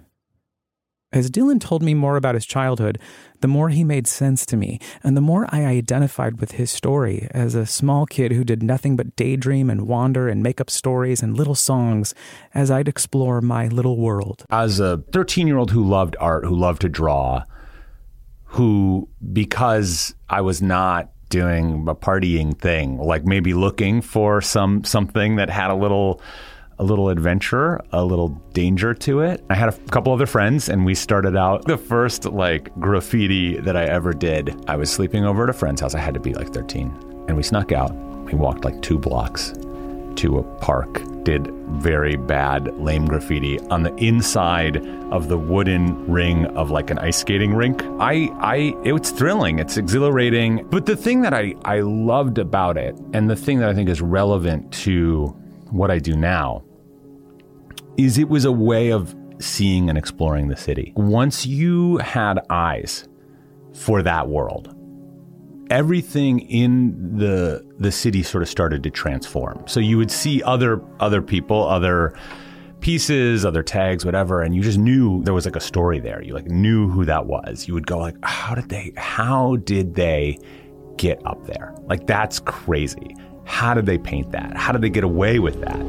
As 1.10 1.30
Dylan 1.30 1.58
told 1.58 1.82
me 1.82 1.94
more 1.94 2.18
about 2.18 2.34
his 2.34 2.44
childhood, 2.44 2.98
the 3.40 3.48
more 3.48 3.70
he 3.70 3.82
made 3.82 4.06
sense 4.06 4.44
to 4.44 4.58
me, 4.58 4.78
and 5.02 5.16
the 5.16 5.22
more 5.22 5.46
I 5.50 5.64
identified 5.64 6.38
with 6.38 6.52
his 6.52 6.70
story 6.70 7.28
as 7.30 7.54
a 7.54 7.64
small 7.64 8.04
kid 8.04 8.32
who 8.32 8.44
did 8.44 8.62
nothing 8.62 8.94
but 8.94 9.16
daydream 9.16 9.70
and 9.70 9.88
wander 9.88 10.28
and 10.28 10.42
make 10.42 10.60
up 10.60 10.68
stories 10.68 11.22
and 11.22 11.34
little 11.34 11.54
songs 11.54 12.14
as 12.52 12.70
I'd 12.70 12.88
explore 12.88 13.40
my 13.40 13.68
little 13.68 13.96
world. 13.96 14.44
As 14.50 14.80
a 14.80 15.02
13 15.12 15.46
year 15.46 15.56
old 15.56 15.70
who 15.70 15.82
loved 15.82 16.14
art, 16.20 16.44
who 16.44 16.54
loved 16.54 16.82
to 16.82 16.90
draw, 16.90 17.44
who, 18.44 19.08
because 19.32 20.14
I 20.28 20.42
was 20.42 20.60
not 20.60 21.10
doing 21.30 21.86
a 21.88 21.94
partying 21.94 22.58
thing, 22.58 22.98
like 22.98 23.24
maybe 23.24 23.54
looking 23.54 24.02
for 24.02 24.42
some 24.42 24.84
something 24.84 25.36
that 25.36 25.48
had 25.48 25.70
a 25.70 25.74
little 25.74 26.20
a 26.78 26.84
little 26.84 27.08
adventure, 27.08 27.80
a 27.92 28.04
little 28.04 28.28
danger 28.52 28.94
to 28.94 29.20
it. 29.20 29.44
I 29.50 29.54
had 29.54 29.68
a 29.68 29.76
couple 29.90 30.12
other 30.12 30.26
friends 30.26 30.68
and 30.68 30.84
we 30.84 30.94
started 30.94 31.36
out 31.36 31.64
the 31.64 31.76
first 31.76 32.24
like 32.24 32.72
graffiti 32.78 33.58
that 33.58 33.76
I 33.76 33.84
ever 33.84 34.12
did. 34.12 34.64
I 34.68 34.76
was 34.76 34.90
sleeping 34.90 35.24
over 35.24 35.44
at 35.44 35.50
a 35.50 35.52
friend's 35.52 35.80
house. 35.80 35.94
I 35.94 36.00
had 36.00 36.14
to 36.14 36.20
be 36.20 36.34
like 36.34 36.52
13. 36.52 37.24
And 37.28 37.36
we 37.36 37.42
snuck 37.42 37.72
out. 37.72 37.94
We 38.24 38.34
walked 38.34 38.64
like 38.64 38.80
two 38.82 38.98
blocks 38.98 39.52
to 40.16 40.38
a 40.38 40.42
park, 40.58 41.00
did 41.22 41.46
very 41.46 42.16
bad, 42.16 42.74
lame 42.78 43.06
graffiti 43.06 43.60
on 43.70 43.82
the 43.82 43.94
inside 43.96 44.76
of 45.12 45.28
the 45.28 45.38
wooden 45.38 46.10
ring 46.10 46.46
of 46.46 46.70
like 46.70 46.90
an 46.90 46.98
ice 46.98 47.18
skating 47.18 47.54
rink. 47.54 47.82
I, 48.00 48.28
I, 48.40 48.74
it 48.84 48.92
was 48.92 49.10
thrilling. 49.10 49.58
It's 49.58 49.76
exhilarating. 49.76 50.66
But 50.70 50.86
the 50.86 50.96
thing 50.96 51.22
that 51.22 51.34
I, 51.34 51.54
I 51.64 51.80
loved 51.80 52.38
about 52.38 52.76
it, 52.76 52.96
and 53.12 53.30
the 53.30 53.36
thing 53.36 53.58
that 53.60 53.68
I 53.68 53.74
think 53.74 53.88
is 53.88 54.00
relevant 54.02 54.72
to 54.84 55.26
what 55.70 55.90
I 55.90 55.98
do 55.98 56.16
now, 56.16 56.64
is 57.98 58.16
it 58.16 58.28
was 58.28 58.44
a 58.44 58.52
way 58.52 58.90
of 58.90 59.14
seeing 59.40 59.88
and 59.88 59.98
exploring 59.98 60.48
the 60.48 60.56
city. 60.56 60.92
Once 60.96 61.44
you 61.44 61.98
had 61.98 62.38
eyes 62.48 63.06
for 63.74 64.02
that 64.02 64.28
world, 64.28 64.74
everything 65.70 66.40
in 66.40 67.18
the 67.18 67.64
the 67.78 67.92
city 67.92 68.22
sort 68.22 68.42
of 68.42 68.48
started 68.48 68.82
to 68.84 68.90
transform. 68.90 69.62
So 69.66 69.80
you 69.80 69.98
would 69.98 70.10
see 70.10 70.42
other 70.44 70.80
other 71.00 71.20
people, 71.20 71.66
other 71.68 72.14
pieces, 72.80 73.44
other 73.44 73.62
tags, 73.62 74.04
whatever, 74.04 74.42
and 74.42 74.54
you 74.54 74.62
just 74.62 74.78
knew 74.78 75.22
there 75.24 75.34
was 75.34 75.44
like 75.44 75.56
a 75.56 75.60
story 75.60 75.98
there. 75.98 76.22
You 76.22 76.34
like 76.34 76.46
knew 76.46 76.88
who 76.88 77.04
that 77.04 77.26
was. 77.26 77.66
You 77.66 77.74
would 77.74 77.86
go 77.86 77.98
like, 77.98 78.16
how 78.22 78.54
did 78.54 78.68
they 78.68 78.92
how 78.96 79.56
did 79.56 79.94
they 79.94 80.38
get 80.96 81.20
up 81.26 81.44
there? 81.46 81.74
Like 81.86 82.06
that's 82.06 82.38
crazy. 82.40 83.16
How 83.44 83.74
did 83.74 83.86
they 83.86 83.98
paint 83.98 84.30
that? 84.32 84.56
How 84.56 84.72
did 84.72 84.82
they 84.82 84.90
get 84.90 85.04
away 85.04 85.38
with 85.38 85.60
that? 85.62 85.80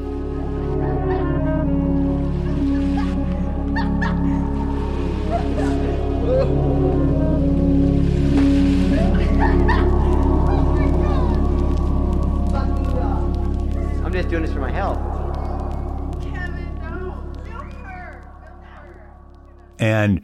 And 19.80 20.22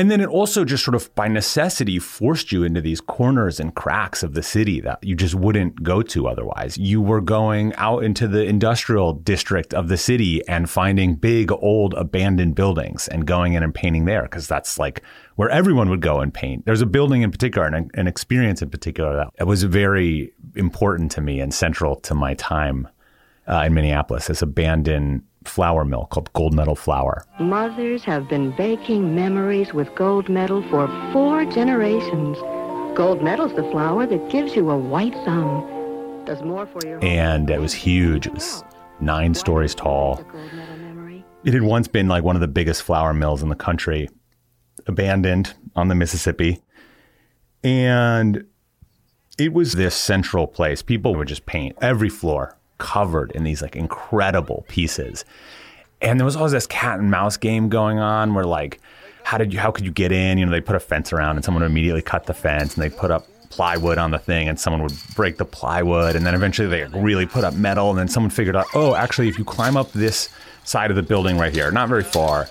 and 0.00 0.10
then 0.10 0.22
it 0.22 0.28
also 0.28 0.64
just 0.64 0.82
sort 0.82 0.94
of 0.94 1.14
by 1.14 1.28
necessity 1.28 1.98
forced 1.98 2.52
you 2.52 2.62
into 2.62 2.80
these 2.80 3.02
corners 3.02 3.60
and 3.60 3.74
cracks 3.74 4.22
of 4.22 4.32
the 4.32 4.42
city 4.42 4.80
that 4.80 4.98
you 5.04 5.14
just 5.14 5.34
wouldn't 5.34 5.82
go 5.82 6.00
to 6.00 6.26
otherwise. 6.26 6.78
You 6.78 7.02
were 7.02 7.20
going 7.20 7.74
out 7.74 8.02
into 8.02 8.26
the 8.26 8.42
industrial 8.42 9.12
district 9.12 9.74
of 9.74 9.88
the 9.88 9.98
city 9.98 10.40
and 10.48 10.70
finding 10.70 11.16
big 11.16 11.52
old 11.52 11.92
abandoned 11.92 12.54
buildings 12.54 13.08
and 13.08 13.26
going 13.26 13.52
in 13.52 13.62
and 13.62 13.74
painting 13.74 14.06
there 14.06 14.22
because 14.22 14.48
that's 14.48 14.78
like 14.78 15.02
where 15.36 15.50
everyone 15.50 15.90
would 15.90 16.00
go 16.00 16.20
and 16.20 16.32
paint. 16.32 16.64
There's 16.64 16.80
a 16.80 16.86
building 16.86 17.20
in 17.20 17.30
particular 17.30 17.66
and 17.66 17.90
an 17.92 18.06
experience 18.06 18.62
in 18.62 18.70
particular 18.70 19.26
that 19.36 19.46
was 19.46 19.64
very 19.64 20.32
important 20.56 21.12
to 21.12 21.20
me 21.20 21.40
and 21.40 21.52
central 21.52 21.96
to 21.96 22.14
my 22.14 22.32
time 22.32 22.88
uh, 23.46 23.64
in 23.66 23.74
Minneapolis. 23.74 24.28
This 24.28 24.40
abandoned 24.40 25.24
flour 25.44 25.84
mill 25.84 26.06
called 26.06 26.32
Gold 26.32 26.54
Medal 26.54 26.74
Flour. 26.74 27.24
Mothers 27.38 28.04
have 28.04 28.28
been 28.28 28.50
baking 28.56 29.14
memories 29.14 29.72
with 29.72 29.94
gold 29.94 30.28
medal 30.28 30.62
for 30.68 30.88
four 31.12 31.44
generations. 31.44 32.38
Gold 32.96 33.22
medal's 33.22 33.54
the 33.54 33.62
flour 33.70 34.06
that 34.06 34.30
gives 34.30 34.54
you 34.54 34.70
a 34.70 34.76
white 34.76 35.14
thumb. 35.24 36.24
Does 36.26 36.42
more 36.42 36.66
for 36.66 36.86
your 36.86 37.02
And 37.02 37.50
it 37.50 37.60
was 37.60 37.72
huge. 37.72 38.26
It 38.26 38.34
was 38.34 38.62
nine 39.00 39.34
stories 39.34 39.74
tall. 39.74 40.16
The 40.16 40.24
gold 40.24 40.52
medal 40.52 40.76
memory. 40.76 41.24
It 41.44 41.54
had 41.54 41.62
once 41.62 41.88
been 41.88 42.08
like 42.08 42.22
one 42.22 42.36
of 42.36 42.40
the 42.40 42.48
biggest 42.48 42.82
flour 42.82 43.14
mills 43.14 43.42
in 43.42 43.48
the 43.48 43.56
country, 43.56 44.08
abandoned 44.86 45.54
on 45.74 45.88
the 45.88 45.94
Mississippi. 45.94 46.62
And 47.64 48.44
it 49.38 49.54
was 49.54 49.72
this 49.72 49.94
central 49.94 50.46
place. 50.46 50.82
People 50.82 51.14
would 51.14 51.28
just 51.28 51.46
paint 51.46 51.76
every 51.80 52.10
floor 52.10 52.58
covered 52.80 53.30
in 53.32 53.44
these 53.44 53.62
like 53.62 53.76
incredible 53.76 54.64
pieces. 54.68 55.24
And 56.02 56.18
there 56.18 56.24
was 56.24 56.34
always 56.34 56.52
this 56.52 56.66
cat 56.66 56.98
and 56.98 57.10
mouse 57.10 57.36
game 57.36 57.68
going 57.68 57.98
on 57.98 58.34
where 58.34 58.44
like 58.44 58.80
how 59.22 59.38
did 59.38 59.52
you 59.52 59.60
how 59.60 59.70
could 59.70 59.84
you 59.84 59.92
get 59.92 60.10
in? 60.10 60.38
You 60.38 60.46
know, 60.46 60.50
they 60.50 60.60
put 60.60 60.74
a 60.74 60.80
fence 60.80 61.12
around 61.12 61.36
and 61.36 61.44
someone 61.44 61.62
would 61.62 61.70
immediately 61.70 62.02
cut 62.02 62.26
the 62.26 62.34
fence 62.34 62.74
and 62.74 62.82
they 62.82 62.90
put 62.90 63.10
up 63.10 63.26
plywood 63.50 63.98
on 63.98 64.10
the 64.10 64.18
thing 64.18 64.48
and 64.48 64.58
someone 64.58 64.82
would 64.82 64.96
break 65.14 65.36
the 65.36 65.44
plywood 65.44 66.16
and 66.16 66.24
then 66.24 66.34
eventually 66.34 66.68
they 66.68 66.84
really 66.98 67.26
put 67.26 67.44
up 67.44 67.54
metal 67.54 67.90
and 67.90 67.98
then 67.98 68.08
someone 68.08 68.30
figured 68.30 68.56
out, 68.56 68.66
oh, 68.74 68.94
actually, 68.94 69.28
if 69.28 69.38
you 69.38 69.44
climb 69.44 69.76
up 69.76 69.92
this 69.92 70.30
side 70.64 70.90
of 70.90 70.96
the 70.96 71.02
building 71.02 71.36
right 71.36 71.52
here, 71.52 71.70
not 71.70 71.88
very 71.88 72.04
far, 72.04 72.48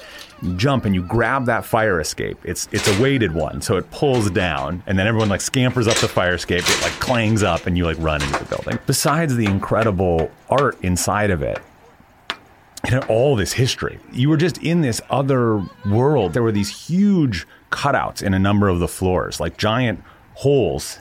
jump 0.56 0.86
and 0.86 0.96
you 0.96 1.04
grab 1.04 1.46
that 1.46 1.66
fire 1.66 2.00
escape. 2.00 2.38
It's 2.44 2.68
it's 2.72 2.88
a 2.88 3.02
weighted 3.02 3.34
one, 3.34 3.62
so 3.62 3.78
it 3.78 3.90
pulls 3.92 4.30
down, 4.30 4.84
and 4.88 4.98
then 4.98 5.08
everyone 5.08 5.30
like 5.30 5.42
scampers 5.42 5.88
up 5.88 5.98
the 5.98 6.08
fire 6.08 6.36
escape. 6.36 6.64
It 6.66 6.82
like 6.82 6.94
clangs 6.94 7.44
up, 7.44 7.68
and 7.68 7.78
you 7.78 7.86
like 7.86 7.98
run 8.00 8.22
into 8.22 8.40
the 8.40 8.46
building. 8.46 8.80
Besides 8.86 9.36
the 9.36 9.46
incredible 9.46 10.32
art 10.50 10.78
inside 10.82 11.32
of 11.32 11.42
it, 11.42 11.60
and 12.86 13.04
all 13.06 13.36
this 13.36 13.54
history, 13.54 14.00
you 14.12 14.30
were 14.30 14.38
just 14.38 14.58
in 14.60 14.82
this 14.82 15.02
other 15.10 15.64
world. 15.86 16.34
There 16.34 16.44
were 16.44 16.52
these 16.52 16.88
huge 16.88 17.46
cutouts 17.72 18.24
in 18.24 18.34
a 18.34 18.40
number 18.40 18.70
of 18.70 18.80
the 18.80 18.88
floors, 18.88 19.40
like 19.40 19.58
giant 19.58 20.04
holes 20.36 21.00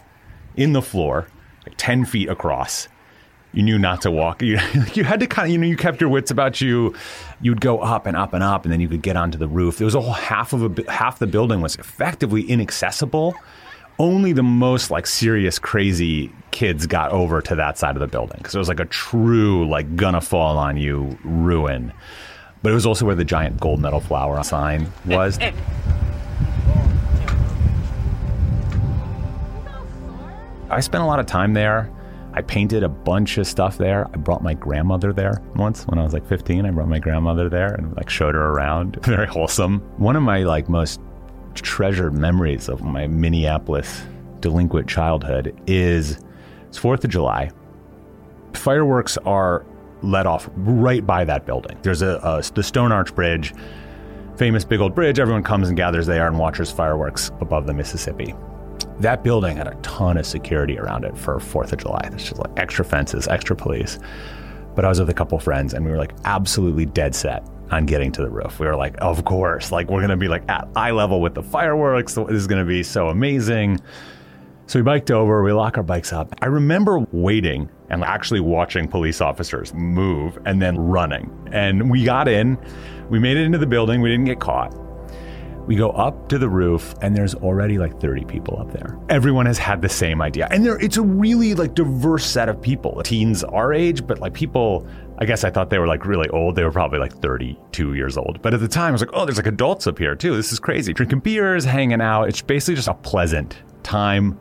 in 0.57 0.73
the 0.73 0.83
floor, 0.83 1.28
like 1.66 1.76
ten 1.76 2.04
feet 2.04 2.28
across 2.28 2.88
you 3.52 3.62
knew 3.62 3.78
not 3.78 4.02
to 4.02 4.11
walk. 4.11 4.43
You, 4.49 4.59
you 4.95 5.05
had 5.05 5.21
to 5.21 5.26
kind 5.26 5.47
of, 5.49 5.52
you 5.52 5.59
know, 5.59 5.67
you 5.67 5.76
kept 5.76 6.00
your 6.00 6.09
wits 6.09 6.31
about 6.31 6.61
you. 6.61 6.95
You'd 7.40 7.61
go 7.61 7.81
up 7.81 8.07
and 8.07 8.17
up 8.17 8.33
and 8.33 8.43
up, 8.43 8.64
and 8.64 8.73
then 8.73 8.81
you 8.81 8.88
could 8.88 9.02
get 9.02 9.17
onto 9.17 9.37
the 9.37 9.49
roof. 9.49 9.76
There 9.78 9.85
was 9.85 9.95
a 9.95 10.00
whole 10.00 10.14
half 10.14 10.52
of 10.52 10.78
a 10.78 10.90
half 10.90 11.19
the 11.19 11.26
building 11.26 11.61
was 11.61 11.76
effectively 11.76 12.43
inaccessible. 12.43 13.35
Only 13.99 14.33
the 14.33 14.43
most 14.43 14.90
like 14.90 15.07
serious, 15.07 15.59
crazy 15.59 16.33
kids 16.50 16.87
got 16.87 17.11
over 17.11 17.43
to 17.43 17.55
that 17.57 17.76
side 17.78 17.97
of 17.97 18.00
the 18.00 18.07
building 18.07 18.38
because 18.38 18.55
it 18.55 18.59
was 18.59 18.69
like 18.69 18.81
a 18.81 18.87
true, 18.87 19.69
like 19.69 19.97
gonna 19.97 20.21
fall 20.21 20.57
on 20.57 20.76
you 20.76 21.19
ruin. 21.25 21.93
But 22.62 22.71
it 22.73 22.75
was 22.75 22.87
also 22.87 23.05
where 23.05 23.17
the 23.17 23.25
giant 23.25 23.61
gold 23.61 23.81
medal 23.81 24.00
flour 24.00 24.43
sign 24.45 24.90
was. 25.05 25.38
I 30.71 30.81
spent 30.81 31.02
a 31.02 31.07
lot 31.07 31.19
of 31.19 31.26
time 31.26 31.55
there 31.55 31.90
I 32.32 32.42
painted 32.42 32.82
a 32.82 32.88
bunch 32.88 33.38
of 33.38 33.47
stuff 33.47 33.78
there. 33.78 34.06
I 34.06 34.16
brought 34.16 34.42
my 34.42 34.54
grandmother 34.54 35.12
there 35.12 35.42
once 35.56 35.87
when 35.87 35.99
I 35.99 36.04
was 36.04 36.12
like 36.12 36.26
15. 36.26 36.66
I 36.66 36.70
brought 36.70 36.88
my 36.88 36.99
grandmother 36.99 37.49
there 37.49 37.75
and 37.75 37.97
like 37.97 38.11
showed 38.11 38.35
her 38.35 38.50
around. 38.50 38.99
Very 39.04 39.26
wholesome. 39.26 39.80
One 39.97 40.16
of 40.16 40.23
my 40.23 40.42
like 40.44 40.68
most 40.68 41.00
treasured 41.54 42.14
memories 42.14 42.68
of 42.68 42.82
my 42.82 43.06
Minneapolis 43.06 44.02
delinquent 44.40 44.88
childhood 44.88 45.58
is 45.66 46.18
it's 46.68 46.78
4th 46.78 47.04
of 47.04 47.11
July. 47.11 47.50
Fireworks 48.52 49.16
are 49.18 49.64
let 50.02 50.26
off 50.26 50.49
right 50.54 51.04
by 51.04 51.25
that 51.25 51.47
building. 51.47 51.76
There's 51.82 52.02
a, 52.02 52.20
a 52.23 52.42
the 52.54 52.62
Stone 52.62 52.92
Arch 52.92 53.14
Bridge, 53.14 53.54
famous 54.37 54.64
big 54.64 54.80
old 54.80 54.94
bridge. 54.94 55.18
Everyone 55.18 55.42
comes 55.42 55.68
and 55.68 55.76
gathers 55.76 56.06
there 56.06 56.26
and 56.26 56.38
watches 56.38 56.70
fireworks 56.70 57.30
above 57.40 57.66
the 57.66 57.75
Mississippi. 57.75 58.35
That 59.00 59.23
building 59.23 59.57
had 59.57 59.69
a 59.69 59.75
ton 59.76 60.17
of 60.17 60.26
security 60.26 60.78
around 60.78 61.05
it 61.05 61.17
for 61.17 61.38
Fourth 61.38 61.73
of 61.73 61.78
July. 61.78 62.09
There's 62.11 62.28
just 62.28 62.38
like 62.38 62.50
extra 62.57 62.85
fences, 62.85 63.28
extra 63.28 63.55
police. 63.55 63.99
But 64.75 64.85
I 64.85 64.88
was 64.88 64.99
with 64.99 65.11
a 65.11 65.14
couple 65.14 65.38
friends 65.38 65.75
and 65.75 65.85
we 65.85 65.90
were 65.90 65.99
like 65.99 66.14
absolutely 66.25 66.87
dead 66.87 67.14
set 67.14 67.47
on 67.71 67.87
getting 67.87 68.11
to 68.12 68.23
the 68.23 68.31
roof. 68.31 68.59
We 68.59 68.67
were 68.67 68.76
like, 68.76 68.97
of 68.99 69.25
course, 69.25 69.71
like 69.71 69.88
we're 69.88 70.00
gonna 70.00 70.17
be 70.17 70.28
like 70.28 70.49
at 70.49 70.69
eye 70.75 70.90
level 70.90 71.21
with 71.21 71.35
the 71.35 71.43
fireworks. 71.43 72.14
This 72.14 72.31
is 72.31 72.47
gonna 72.47 72.64
be 72.64 72.83
so 72.83 73.09
amazing. 73.09 73.81
So 74.67 74.78
we 74.78 74.83
biked 74.83 75.11
over, 75.11 75.43
we 75.43 75.52
lock 75.52 75.78
our 75.78 75.83
bikes 75.83 76.12
up. 76.12 76.35
I 76.43 76.47
remember 76.47 77.00
waiting 77.12 77.71
and 77.88 78.05
actually 78.05 78.40
watching 78.40 78.87
police 78.87 79.21
officers 79.21 79.73
move 79.75 80.38
and 80.45 80.61
then 80.61 80.78
running. 80.78 81.31
And 81.52 81.90
we 81.90 82.05
got 82.05 82.28
in, 82.28 82.59
we 83.09 83.19
made 83.19 83.37
it 83.37 83.45
into 83.45 83.59
the 83.59 83.67
building, 83.67 84.02
we 84.02 84.11
didn't 84.11 84.26
get 84.26 84.40
caught. 84.40 84.75
We 85.68 85.76
go 85.76 85.90
up 85.90 86.30
to 86.30 86.38
the 86.38 86.48
roof 86.48 86.94
and 87.02 87.14
there's 87.14 87.34
already 87.34 87.76
like 87.76 88.00
30 88.00 88.25
people 88.25 88.58
up 88.58 88.72
there. 88.72 88.98
Everyone 89.10 89.44
has 89.44 89.58
had 89.58 89.82
the 89.82 89.88
same 89.88 90.22
idea. 90.22 90.48
And 90.50 90.64
there 90.64 90.78
it's 90.78 90.96
a 90.96 91.02
really 91.02 91.52
like 91.52 91.75
diverse 91.75 92.25
set 92.25 92.48
of 92.48 92.62
people. 92.62 93.02
Teens 93.04 93.44
our 93.44 93.75
age, 93.75 94.06
but 94.06 94.18
like 94.18 94.32
people 94.32 94.88
I 95.18 95.26
guess 95.26 95.44
I 95.44 95.50
thought 95.50 95.68
they 95.68 95.78
were 95.78 95.87
like 95.87 96.06
really 96.06 96.26
old. 96.30 96.56
They 96.56 96.64
were 96.64 96.70
probably 96.70 96.98
like 96.98 97.12
32 97.12 97.92
years 97.92 98.16
old. 98.16 98.40
But 98.40 98.54
at 98.54 98.60
the 98.60 98.68
time 98.68 98.88
I 98.88 98.92
was 98.92 99.02
like, 99.02 99.10
"Oh, 99.12 99.26
there's 99.26 99.37
like 99.37 99.46
adults 99.46 99.87
up 99.87 99.98
here 99.98 100.14
too. 100.14 100.34
This 100.34 100.52
is 100.52 100.58
crazy. 100.58 100.94
Drinking 100.94 101.18
beers, 101.18 101.66
hanging 101.66 102.00
out. 102.00 102.28
It's 102.28 102.40
basically 102.40 102.76
just 102.76 102.88
a 102.88 102.94
pleasant 102.94 103.58
time." 103.82 104.40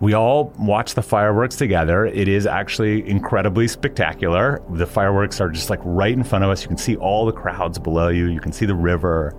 We 0.00 0.14
all 0.14 0.54
watch 0.58 0.94
the 0.94 1.02
fireworks 1.02 1.56
together. 1.56 2.06
It 2.06 2.28
is 2.28 2.46
actually 2.46 3.06
incredibly 3.06 3.68
spectacular. 3.68 4.62
The 4.70 4.86
fireworks 4.86 5.38
are 5.38 5.50
just 5.50 5.68
like 5.68 5.80
right 5.82 6.14
in 6.14 6.24
front 6.24 6.44
of 6.44 6.50
us. 6.50 6.62
You 6.62 6.68
can 6.68 6.78
see 6.78 6.96
all 6.96 7.26
the 7.26 7.32
crowds 7.32 7.78
below 7.78 8.08
you. 8.08 8.26
You 8.26 8.40
can 8.40 8.52
see 8.52 8.64
the 8.64 8.76
river. 8.76 9.34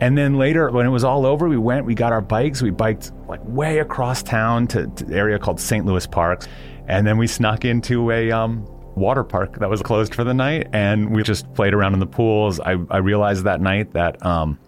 And 0.00 0.16
then 0.16 0.36
later, 0.36 0.70
when 0.70 0.86
it 0.86 0.90
was 0.90 1.04
all 1.04 1.24
over, 1.24 1.48
we 1.48 1.56
went, 1.56 1.86
we 1.86 1.94
got 1.94 2.12
our 2.12 2.20
bikes, 2.20 2.60
we 2.60 2.70
biked 2.70 3.12
like 3.28 3.40
way 3.44 3.78
across 3.78 4.22
town 4.22 4.66
to, 4.68 4.86
to 4.88 5.14
area 5.14 5.38
called 5.38 5.58
St. 5.58 5.86
Louis 5.86 6.06
Parks. 6.06 6.46
And 6.86 7.06
then 7.06 7.16
we 7.16 7.26
snuck 7.26 7.64
into 7.64 8.10
a 8.10 8.30
um, 8.30 8.66
water 8.94 9.24
park 9.24 9.58
that 9.58 9.70
was 9.70 9.82
closed 9.82 10.14
for 10.14 10.22
the 10.22 10.34
night. 10.34 10.68
And 10.72 11.14
we 11.14 11.22
just 11.22 11.52
played 11.54 11.72
around 11.72 11.94
in 11.94 12.00
the 12.00 12.06
pools. 12.06 12.60
I, 12.60 12.76
I 12.90 12.98
realized 12.98 13.44
that 13.44 13.60
night 13.60 13.92
that 13.94 14.24
um, 14.24 14.58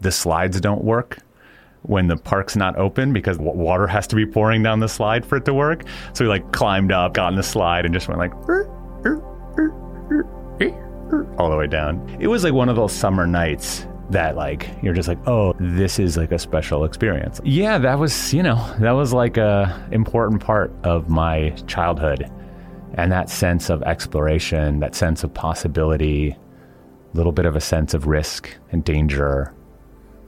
the 0.00 0.10
slides 0.10 0.60
don't 0.60 0.82
work 0.82 1.18
when 1.82 2.08
the 2.08 2.16
park's 2.16 2.56
not 2.56 2.76
open 2.76 3.12
because 3.12 3.38
water 3.38 3.86
has 3.86 4.06
to 4.06 4.16
be 4.16 4.26
pouring 4.26 4.62
down 4.62 4.80
the 4.80 4.88
slide 4.88 5.24
for 5.24 5.36
it 5.36 5.44
to 5.44 5.54
work. 5.54 5.84
So 6.14 6.24
we 6.24 6.28
like 6.28 6.50
climbed 6.52 6.92
up, 6.92 7.12
got 7.14 7.28
in 7.28 7.36
the 7.36 7.42
slide, 7.42 7.84
and 7.84 7.92
just 7.92 8.08
went 8.08 8.18
like 8.18 8.34
er, 8.48 8.68
er, 9.04 9.22
er, 10.60 11.36
all 11.38 11.50
the 11.50 11.56
way 11.56 11.66
down. 11.66 12.16
It 12.20 12.28
was 12.28 12.44
like 12.44 12.52
one 12.52 12.68
of 12.68 12.76
those 12.76 12.92
summer 12.92 13.26
nights 13.26 13.86
that 14.10 14.36
like 14.36 14.68
you're 14.82 14.94
just 14.94 15.08
like 15.08 15.18
oh 15.26 15.54
this 15.58 15.98
is 15.98 16.16
like 16.16 16.32
a 16.32 16.38
special 16.38 16.84
experience. 16.84 17.40
Yeah 17.44 17.78
that 17.78 17.98
was 17.98 18.34
you 18.34 18.42
know 18.42 18.56
that 18.78 18.92
was 18.92 19.12
like 19.12 19.36
a 19.36 19.88
important 19.92 20.42
part 20.42 20.72
of 20.84 21.08
my 21.08 21.50
childhood. 21.66 22.30
And 22.94 23.12
that 23.12 23.30
sense 23.30 23.70
of 23.70 23.82
exploration 23.82 24.80
that 24.80 24.94
sense 24.94 25.22
of 25.24 25.32
possibility 25.32 26.30
a 26.30 27.16
little 27.16 27.32
bit 27.32 27.46
of 27.46 27.56
a 27.56 27.60
sense 27.60 27.94
of 27.94 28.06
risk 28.06 28.50
and 28.72 28.84
danger. 28.84 29.54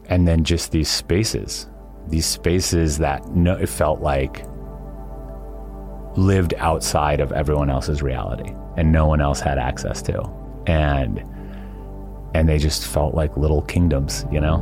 And 0.06 0.26
then 0.26 0.44
just 0.44 0.72
these 0.72 0.88
spaces 0.88 1.68
these 2.08 2.26
spaces 2.26 2.98
that 2.98 3.28
no, 3.30 3.54
it 3.54 3.68
felt 3.68 4.00
like 4.00 4.44
lived 6.16 6.54
outside 6.58 7.20
of 7.20 7.32
everyone 7.32 7.70
else's 7.70 8.02
reality 8.02 8.52
and 8.76 8.92
no 8.92 9.06
one 9.06 9.20
else 9.20 9.40
had 9.40 9.58
access 9.58 10.02
to. 10.02 10.22
And 10.66 11.24
and 12.34 12.48
they 12.48 12.58
just 12.58 12.86
felt 12.86 13.14
like 13.14 13.36
little 13.36 13.62
kingdoms, 13.62 14.24
you 14.30 14.40
know? 14.40 14.58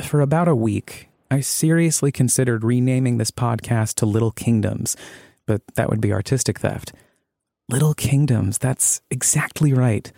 For 0.00 0.20
about 0.20 0.46
a 0.46 0.54
week, 0.54 1.08
I 1.30 1.40
seriously 1.40 2.12
considered 2.12 2.64
renaming 2.64 3.16
this 3.16 3.30
podcast 3.30 3.94
to 3.94 4.04
Little 4.04 4.30
Kingdoms 4.30 4.94
but 5.46 5.62
that 5.74 5.88
would 5.88 6.00
be 6.00 6.12
artistic 6.12 6.58
theft. 6.58 6.92
Little 7.68 7.94
kingdoms, 7.94 8.58
that's 8.58 9.00
exactly 9.10 9.72
right. 9.72 10.10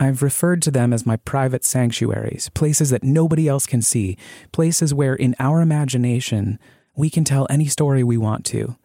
I've 0.00 0.22
referred 0.22 0.62
to 0.62 0.70
them 0.70 0.92
as 0.92 1.06
my 1.06 1.16
private 1.16 1.64
sanctuaries, 1.64 2.50
places 2.54 2.90
that 2.90 3.02
nobody 3.02 3.48
else 3.48 3.66
can 3.66 3.82
see, 3.82 4.16
places 4.52 4.94
where, 4.94 5.14
in 5.14 5.34
our 5.40 5.60
imagination, 5.60 6.58
we 6.94 7.10
can 7.10 7.24
tell 7.24 7.46
any 7.50 7.66
story 7.66 8.04
we 8.04 8.16
want 8.16 8.44
to, 8.46 8.76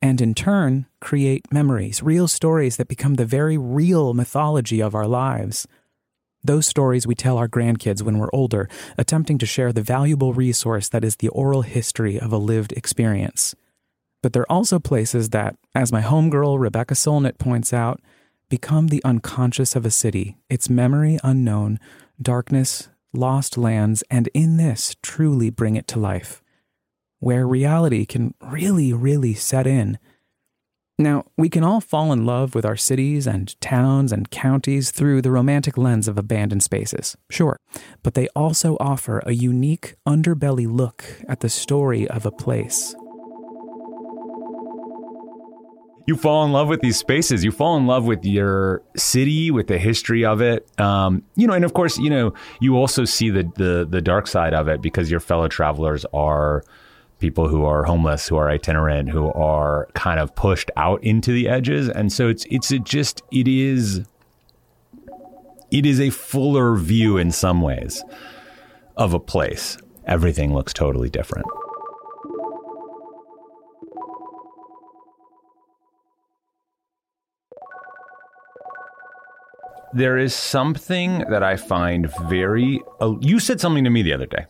and 0.00 0.20
in 0.20 0.34
turn, 0.34 0.86
create 1.00 1.52
memories, 1.52 2.02
real 2.02 2.26
stories 2.26 2.76
that 2.76 2.88
become 2.88 3.14
the 3.14 3.26
very 3.26 3.58
real 3.58 4.14
mythology 4.14 4.80
of 4.82 4.94
our 4.94 5.06
lives. 5.06 5.66
Those 6.42 6.66
stories 6.66 7.06
we 7.06 7.14
tell 7.14 7.38
our 7.38 7.48
grandkids 7.48 8.02
when 8.02 8.18
we're 8.18 8.30
older, 8.32 8.68
attempting 8.98 9.38
to 9.38 9.46
share 9.46 9.72
the 9.72 9.82
valuable 9.82 10.32
resource 10.32 10.88
that 10.88 11.04
is 11.04 11.16
the 11.16 11.28
oral 11.28 11.62
history 11.62 12.18
of 12.18 12.32
a 12.32 12.36
lived 12.38 12.72
experience. 12.72 13.54
But 14.22 14.32
they're 14.32 14.50
also 14.50 14.78
places 14.78 15.30
that, 15.30 15.56
as 15.74 15.92
my 15.92 16.00
homegirl 16.00 16.58
Rebecca 16.58 16.94
Solnit 16.94 17.38
points 17.38 17.72
out, 17.72 18.00
become 18.48 18.88
the 18.88 19.02
unconscious 19.04 19.74
of 19.74 19.84
a 19.84 19.90
city, 19.90 20.36
its 20.48 20.70
memory 20.70 21.18
unknown, 21.24 21.80
darkness, 22.20 22.88
lost 23.12 23.58
lands, 23.58 24.04
and 24.10 24.28
in 24.34 24.56
this 24.56 24.94
truly 25.02 25.50
bring 25.50 25.74
it 25.74 25.86
to 25.88 25.98
life, 25.98 26.42
where 27.18 27.46
reality 27.46 28.06
can 28.06 28.34
really, 28.40 28.92
really 28.92 29.34
set 29.34 29.66
in. 29.66 29.98
Now, 30.98 31.24
we 31.36 31.48
can 31.48 31.64
all 31.64 31.80
fall 31.80 32.12
in 32.12 32.24
love 32.24 32.54
with 32.54 32.64
our 32.64 32.76
cities 32.76 33.26
and 33.26 33.58
towns 33.60 34.12
and 34.12 34.30
counties 34.30 34.90
through 34.90 35.22
the 35.22 35.30
romantic 35.30 35.76
lens 35.76 36.06
of 36.06 36.16
abandoned 36.16 36.62
spaces, 36.62 37.16
sure, 37.30 37.56
but 38.02 38.14
they 38.14 38.28
also 38.36 38.76
offer 38.78 39.20
a 39.20 39.32
unique 39.32 39.96
underbelly 40.06 40.70
look 40.70 41.04
at 41.26 41.40
the 41.40 41.48
story 41.48 42.06
of 42.06 42.24
a 42.24 42.30
place 42.30 42.94
you 46.12 46.18
fall 46.18 46.44
in 46.44 46.52
love 46.52 46.68
with 46.68 46.80
these 46.80 46.98
spaces. 46.98 47.42
You 47.42 47.50
fall 47.50 47.76
in 47.78 47.86
love 47.86 48.04
with 48.04 48.22
your 48.24 48.82
city, 48.96 49.50
with 49.50 49.66
the 49.66 49.78
history 49.78 50.24
of 50.26 50.42
it. 50.42 50.68
Um, 50.78 51.22
you 51.36 51.46
know, 51.46 51.54
and 51.54 51.64
of 51.64 51.72
course, 51.72 51.98
you 51.98 52.10
know, 52.10 52.34
you 52.60 52.76
also 52.76 53.04
see 53.06 53.30
the, 53.30 53.44
the 53.56 53.86
the 53.88 54.02
dark 54.02 54.26
side 54.26 54.52
of 54.52 54.68
it 54.68 54.82
because 54.82 55.10
your 55.10 55.20
fellow 55.20 55.48
travelers 55.48 56.04
are 56.12 56.64
people 57.18 57.48
who 57.48 57.64
are 57.64 57.84
homeless, 57.84 58.28
who 58.28 58.36
are 58.36 58.50
itinerant, 58.50 59.08
who 59.08 59.32
are 59.32 59.88
kind 59.94 60.20
of 60.20 60.34
pushed 60.34 60.70
out 60.76 61.02
into 61.02 61.32
the 61.32 61.48
edges, 61.48 61.88
and 61.88 62.12
so 62.12 62.28
it's 62.28 62.44
it's 62.50 62.70
it 62.70 62.84
just 62.84 63.22
it 63.30 63.48
is 63.48 64.02
it 65.70 65.86
is 65.86 65.98
a 65.98 66.10
fuller 66.10 66.76
view 66.76 67.16
in 67.16 67.30
some 67.30 67.62
ways 67.62 68.04
of 68.98 69.14
a 69.14 69.20
place. 69.20 69.78
Everything 70.06 70.52
looks 70.52 70.74
totally 70.74 71.08
different. 71.08 71.46
There 79.92 80.18
is 80.18 80.34
something 80.34 81.18
that 81.30 81.42
I 81.42 81.56
find 81.56 82.10
very. 82.28 82.80
Uh, 83.00 83.14
you 83.20 83.38
said 83.38 83.60
something 83.60 83.84
to 83.84 83.90
me 83.90 84.02
the 84.02 84.12
other 84.12 84.26
day 84.26 84.46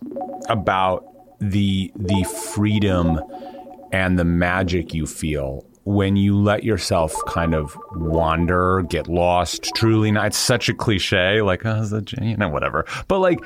about 0.48 1.04
the 1.40 1.92
the 1.96 2.24
freedom 2.54 3.20
and 3.92 4.18
the 4.18 4.24
magic 4.24 4.94
you 4.94 5.06
feel 5.06 5.66
when 5.84 6.16
you 6.16 6.38
let 6.38 6.62
yourself 6.62 7.14
kind 7.26 7.54
of 7.54 7.76
wander, 7.94 8.82
get 8.82 9.08
lost. 9.08 9.70
Truly, 9.74 10.12
not 10.12 10.26
it's 10.26 10.38
such 10.38 10.68
a 10.68 10.74
cliche, 10.74 11.42
like 11.42 11.66
oh, 11.66 11.84
the, 11.84 12.04
you 12.20 12.36
know, 12.36 12.48
whatever. 12.48 12.86
But 13.08 13.18
like, 13.18 13.40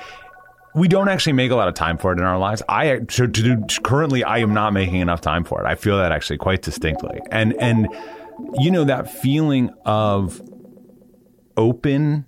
we 0.74 0.88
don't 0.88 1.09
actually 1.09 1.32
make 1.32 1.50
a 1.50 1.56
lot 1.56 1.68
of 1.68 1.74
time 1.74 1.96
for 1.96 2.12
it 2.12 2.18
in 2.18 2.24
our 2.24 2.38
lives. 2.38 2.62
I 2.68 2.98
to, 2.98 3.26
to, 3.26 3.64
currently, 3.82 4.22
I 4.22 4.38
am 4.38 4.52
not 4.52 4.72
making 4.74 4.96
enough 4.96 5.22
time 5.22 5.44
for 5.44 5.62
it. 5.62 5.66
I 5.66 5.74
feel 5.74 5.96
that 5.96 6.12
actually 6.12 6.37
quite 6.37 6.62
distinctly, 6.62 7.20
and 7.30 7.54
and 7.54 7.88
you 8.59 8.70
know 8.70 8.85
that 8.85 9.11
feeling 9.11 9.70
of 9.87 10.40
open 11.56 12.26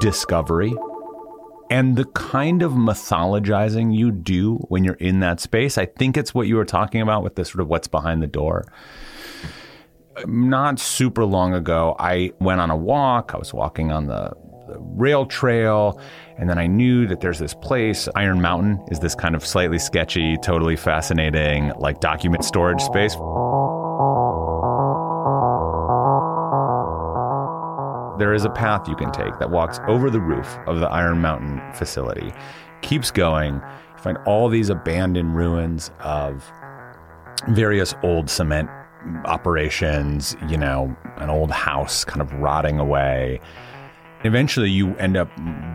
discovery 0.00 0.74
and 1.70 1.96
the 1.96 2.04
kind 2.04 2.62
of 2.62 2.72
mythologizing 2.72 3.96
you 3.96 4.10
do 4.10 4.56
when 4.68 4.84
you're 4.84 4.94
in 4.94 5.20
that 5.20 5.40
space. 5.40 5.78
I 5.78 5.86
think 5.86 6.16
it's 6.16 6.34
what 6.34 6.46
you 6.46 6.56
were 6.56 6.64
talking 6.64 7.00
about 7.00 7.22
with 7.22 7.34
the 7.36 7.44
sort 7.44 7.60
of 7.60 7.68
what's 7.68 7.88
behind 7.88 8.22
the 8.22 8.26
door. 8.26 8.64
Not 10.26 10.78
super 10.78 11.24
long 11.24 11.54
ago, 11.54 11.96
I 11.98 12.32
went 12.38 12.60
on 12.60 12.70
a 12.70 12.76
walk. 12.76 13.32
I 13.34 13.38
was 13.38 13.52
walking 13.52 13.90
on 13.90 14.06
the, 14.06 14.32
the 14.68 14.78
rail 14.78 15.26
trail, 15.26 16.00
and 16.38 16.48
then 16.48 16.58
I 16.58 16.68
knew 16.68 17.06
that 17.08 17.20
there's 17.20 17.40
this 17.40 17.54
place. 17.54 18.08
Iron 18.14 18.40
Mountain 18.40 18.84
is 18.92 19.00
this 19.00 19.14
kind 19.16 19.34
of 19.34 19.44
slightly 19.44 19.78
sketchy, 19.78 20.36
totally 20.36 20.76
fascinating, 20.76 21.72
like 21.78 22.00
document 22.00 22.44
storage 22.44 22.80
space. 22.80 23.16
There 28.18 28.34
is 28.34 28.44
a 28.44 28.50
path 28.50 28.88
you 28.88 28.96
can 28.96 29.12
take 29.12 29.38
that 29.38 29.50
walks 29.50 29.80
over 29.86 30.10
the 30.10 30.20
roof 30.20 30.58
of 30.66 30.80
the 30.80 30.88
Iron 30.88 31.20
Mountain 31.20 31.60
facility, 31.74 32.32
keeps 32.82 33.10
going. 33.10 33.54
You 33.54 33.98
find 33.98 34.18
all 34.26 34.48
these 34.48 34.70
abandoned 34.70 35.36
ruins 35.36 35.90
of 36.00 36.44
various 37.48 37.94
old 38.02 38.30
cement 38.30 38.70
operations, 39.24 40.36
you 40.48 40.56
know, 40.56 40.96
an 41.16 41.30
old 41.30 41.50
house 41.50 42.04
kind 42.04 42.20
of 42.20 42.32
rotting 42.34 42.78
away. 42.78 43.40
Eventually, 44.24 44.70
you 44.70 44.94
end 44.96 45.16
up 45.16 45.30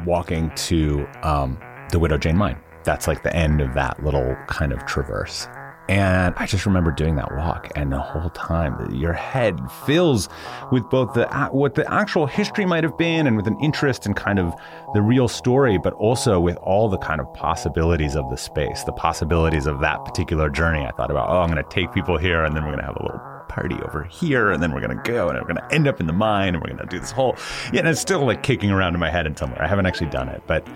walking 0.06 0.52
to 0.56 1.08
um, 1.24 1.60
the 1.92 2.00
Widow 2.00 2.18
Jane 2.18 2.38
Mine. 2.38 2.58
That's 2.84 3.08
like 3.08 3.24
the 3.24 3.36
end 3.36 3.62
of 3.62 3.74
that 3.76 4.04
little 4.04 4.36
kind 4.48 4.74
of 4.74 4.86
traverse. 4.86 5.48
And 5.90 6.36
I 6.38 6.46
just 6.46 6.68
remember 6.68 6.92
doing 6.92 7.16
that 7.16 7.36
walk, 7.36 7.72
and 7.76 7.92
the 7.92 8.00
whole 8.00 8.30
time 8.30 8.94
your 8.94 9.14
head 9.14 9.60
fills 9.88 10.30
with 10.72 10.88
both 10.92 11.16
the 11.16 11.28
what 11.52 11.74
the 11.74 11.92
actual 11.92 12.28
history 12.28 12.64
might 12.64 12.84
have 12.84 12.96
been, 12.96 13.26
and 13.26 13.36
with 13.36 13.48
an 13.48 13.58
interest 13.60 14.06
in 14.06 14.14
kind 14.14 14.38
of 14.38 14.54
the 14.94 15.02
real 15.02 15.28
story, 15.28 15.80
but 15.80 15.94
also 15.94 16.40
with 16.40 16.58
all 16.58 16.90
the 16.90 17.00
kind 17.00 17.20
of 17.20 17.34
possibilities 17.34 18.16
of 18.16 18.30
the 18.30 18.38
space, 18.38 18.84
the 18.84 18.92
possibilities 18.92 19.66
of 19.66 19.80
that 19.80 20.06
particular 20.06 20.48
journey. 20.48 20.86
I 20.86 20.92
thought 20.92 21.10
about, 21.10 21.28
oh, 21.28 21.40
I'm 21.40 21.50
going 21.50 21.64
to 21.64 21.70
take 21.72 21.92
people 21.92 22.20
here, 22.20 22.44
and 22.44 22.56
then 22.56 22.64
we're 22.66 22.74
going 22.74 22.82
to 22.82 22.86
have 22.86 22.98
a 22.98 23.02
little 23.02 23.22
party 23.50 23.78
over 23.82 24.04
here, 24.04 24.52
and 24.52 24.62
then 24.62 24.72
we're 24.72 24.80
gonna 24.80 25.02
go, 25.04 25.28
and 25.28 25.40
we're 25.42 25.48
gonna 25.48 25.68
end 25.72 25.88
up 25.88 26.00
in 26.00 26.06
the 26.06 26.14
mine, 26.14 26.54
and 26.54 26.64
we're 26.64 26.70
gonna 26.70 26.88
do 26.88 27.00
this 27.00 27.10
whole. 27.10 27.36
Yeah, 27.74 27.80
and 27.80 27.90
it's 27.90 28.00
still 28.00 28.24
like 28.24 28.44
kicking 28.44 28.70
around 28.70 28.94
in 28.94 29.00
my 29.00 29.10
head 29.10 29.26
in 29.26 29.36
somewhere. 29.36 29.64
I 29.64 29.68
haven't 29.68 29.88
actually 29.88 30.12
done 30.12 30.30
it, 30.30 30.44
but 30.46 30.68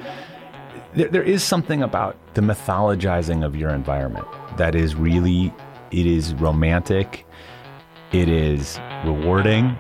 there, 0.96 1.08
there 1.10 1.24
is 1.24 1.44
something 1.44 1.82
about 1.82 2.16
the 2.36 2.42
mythologizing 2.42 3.46
of 3.46 3.56
your 3.56 3.72
environment 3.72 4.28
that 4.58 4.76
is 4.76 4.96
really, 4.96 5.54
it 5.92 6.06
is 6.06 6.34
romantic, 6.36 7.26
it 8.12 8.30
is 8.30 8.80
rewarding. 9.06 9.76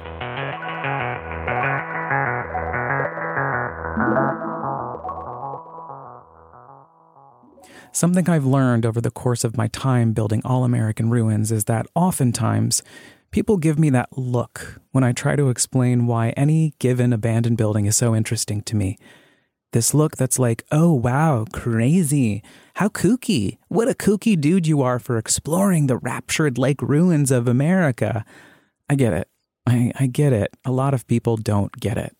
Something 7.91 8.27
I've 8.27 8.45
learned 8.45 8.87
over 8.87 8.99
the 8.99 9.11
course 9.11 9.43
of 9.43 9.55
my 9.55 9.67
time 9.67 10.13
building 10.13 10.41
All 10.43 10.63
American 10.63 11.11
Ruins 11.11 11.51
is 11.51 11.65
that 11.65 11.85
oftentimes 11.93 12.81
people 13.29 13.57
give 13.57 13.77
me 13.77 13.91
that 13.91 14.17
look 14.17 14.81
when 14.91 15.03
I 15.03 15.11
try 15.11 15.35
to 15.35 15.49
explain 15.49 16.07
why 16.07 16.29
any 16.29 16.73
given 16.79 17.13
abandoned 17.13 17.57
building 17.57 17.85
is 17.85 17.95
so 17.95 18.15
interesting 18.15 18.63
to 18.63 18.75
me. 18.75 18.97
This 19.73 19.93
look 19.93 20.17
that's 20.17 20.37
like, 20.37 20.63
oh 20.71 20.93
wow, 20.93 21.45
crazy. 21.51 22.43
How 22.75 22.89
kooky. 22.89 23.57
What 23.69 23.89
a 23.89 23.95
kooky 23.95 24.39
dude 24.39 24.67
you 24.67 24.83
are 24.83 24.99
for 24.99 25.17
exploring 25.17 25.87
the 25.87 25.97
raptured 25.97 26.59
lake 26.59 26.81
ruins 26.81 27.31
of 27.31 27.47
America. 27.47 28.23
I 28.87 28.93
get 28.93 29.13
it. 29.13 29.27
I, 29.65 29.91
I 29.99 30.05
get 30.05 30.31
it. 30.31 30.55
A 30.63 30.71
lot 30.71 30.93
of 30.93 31.07
people 31.07 31.37
don't 31.37 31.71
get 31.79 31.97
it. 31.97 32.15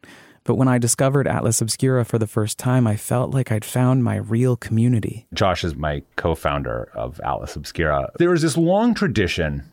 but 0.44 0.56
when 0.56 0.68
I 0.68 0.76
discovered 0.76 1.26
Atlas 1.26 1.62
Obscura 1.62 2.04
for 2.04 2.18
the 2.18 2.26
first 2.26 2.58
time, 2.58 2.86
I 2.86 2.96
felt 2.96 3.32
like 3.32 3.50
I'd 3.50 3.64
found 3.64 4.04
my 4.04 4.16
real 4.16 4.56
community. 4.56 5.26
Josh 5.32 5.64
is 5.64 5.74
my 5.74 6.02
co 6.16 6.34
founder 6.34 6.90
of 6.94 7.20
Atlas 7.24 7.56
Obscura. 7.56 8.10
There 8.18 8.34
is 8.34 8.42
this 8.42 8.58
long 8.58 8.92
tradition 8.92 9.64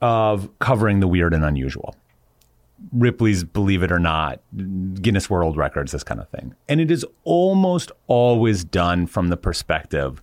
of 0.00 0.48
covering 0.60 1.00
the 1.00 1.08
weird 1.08 1.34
and 1.34 1.44
unusual. 1.44 1.96
Ripley's 2.92 3.44
Believe 3.44 3.82
It 3.82 3.92
or 3.92 3.98
Not, 3.98 4.40
Guinness 5.02 5.28
World 5.28 5.56
Records, 5.56 5.92
this 5.92 6.04
kind 6.04 6.20
of 6.20 6.28
thing. 6.28 6.54
And 6.68 6.80
it 6.80 6.90
is 6.90 7.04
almost 7.24 7.92
always 8.06 8.64
done 8.64 9.06
from 9.06 9.28
the 9.28 9.36
perspective 9.36 10.22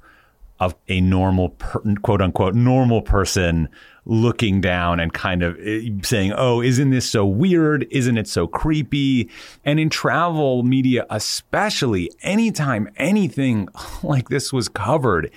of 0.60 0.76
a 0.88 1.02
normal, 1.02 1.50
per, 1.50 1.82
quote 2.02 2.22
unquote, 2.22 2.56
normal 2.56 3.02
person 3.02 3.68
looking 4.06 4.62
down 4.62 5.00
and 5.00 5.14
kind 5.14 5.44
of 5.44 5.58
eh, 5.60 5.90
saying, 6.04 6.34
Oh, 6.38 6.62
isn't 6.62 6.92
this 6.92 7.10
so 7.10 7.26
weird? 7.26 7.86
Isn't 7.92 8.18
it 8.18 8.28
so 8.28 8.48
creepy? 8.48 9.30
And 9.66 9.80
in 9.80 9.90
travel 9.90 10.64
media, 10.64 11.06
especially, 11.10 12.10
anytime 12.22 12.90
anything 12.96 13.68
like 14.04 14.30
this 14.30 14.54
was 14.54 14.70
covered, 14.70 15.30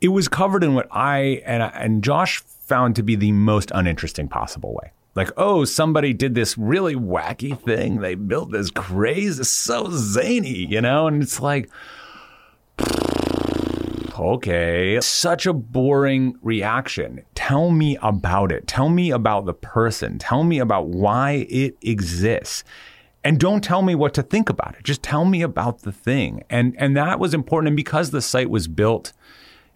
it 0.00 0.08
was 0.08 0.28
covered 0.28 0.62
in 0.62 0.74
what 0.74 0.86
I 0.90 1.42
and, 1.44 1.62
and 1.62 2.04
Josh 2.04 2.40
found 2.40 2.96
to 2.96 3.02
be 3.02 3.16
the 3.16 3.32
most 3.32 3.72
uninteresting 3.74 4.28
possible 4.28 4.72
way 4.74 4.92
like, 5.14 5.30
oh, 5.36 5.64
somebody 5.64 6.12
did 6.12 6.34
this 6.34 6.58
really 6.58 6.96
wacky 6.96 7.58
thing. 7.58 8.00
They 8.00 8.14
built 8.14 8.50
this 8.50 8.70
crazy, 8.70 9.44
so 9.44 9.88
zany, 9.90 10.66
you 10.66 10.80
know? 10.80 11.06
And 11.06 11.22
it's 11.22 11.40
like, 11.40 11.70
okay, 14.18 15.00
such 15.00 15.46
a 15.46 15.52
boring 15.52 16.36
reaction. 16.42 17.24
Tell 17.34 17.70
me 17.70 17.96
about 18.02 18.50
it. 18.50 18.66
Tell 18.66 18.88
me 18.88 19.10
about 19.10 19.46
the 19.46 19.54
person. 19.54 20.18
Tell 20.18 20.42
me 20.42 20.58
about 20.58 20.88
why 20.88 21.46
it 21.48 21.76
exists. 21.82 22.64
And 23.22 23.40
don't 23.40 23.64
tell 23.64 23.82
me 23.82 23.94
what 23.94 24.12
to 24.14 24.22
think 24.22 24.50
about 24.50 24.74
it. 24.76 24.84
Just 24.84 25.02
tell 25.02 25.24
me 25.24 25.40
about 25.42 25.80
the 25.80 25.92
thing. 25.92 26.44
And 26.50 26.74
and 26.78 26.94
that 26.96 27.18
was 27.18 27.32
important. 27.32 27.68
And 27.68 27.76
because 27.76 28.10
the 28.10 28.20
site 28.20 28.50
was 28.50 28.68
built 28.68 29.14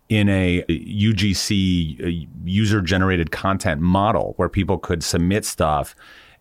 in 0.08 0.28
a 0.28 0.62
UGC 0.68 2.28
user 2.44 2.80
generated 2.80 3.30
content 3.30 3.80
model 3.80 4.34
where 4.36 4.48
people 4.48 4.78
could 4.78 5.02
submit 5.02 5.44
stuff 5.44 5.94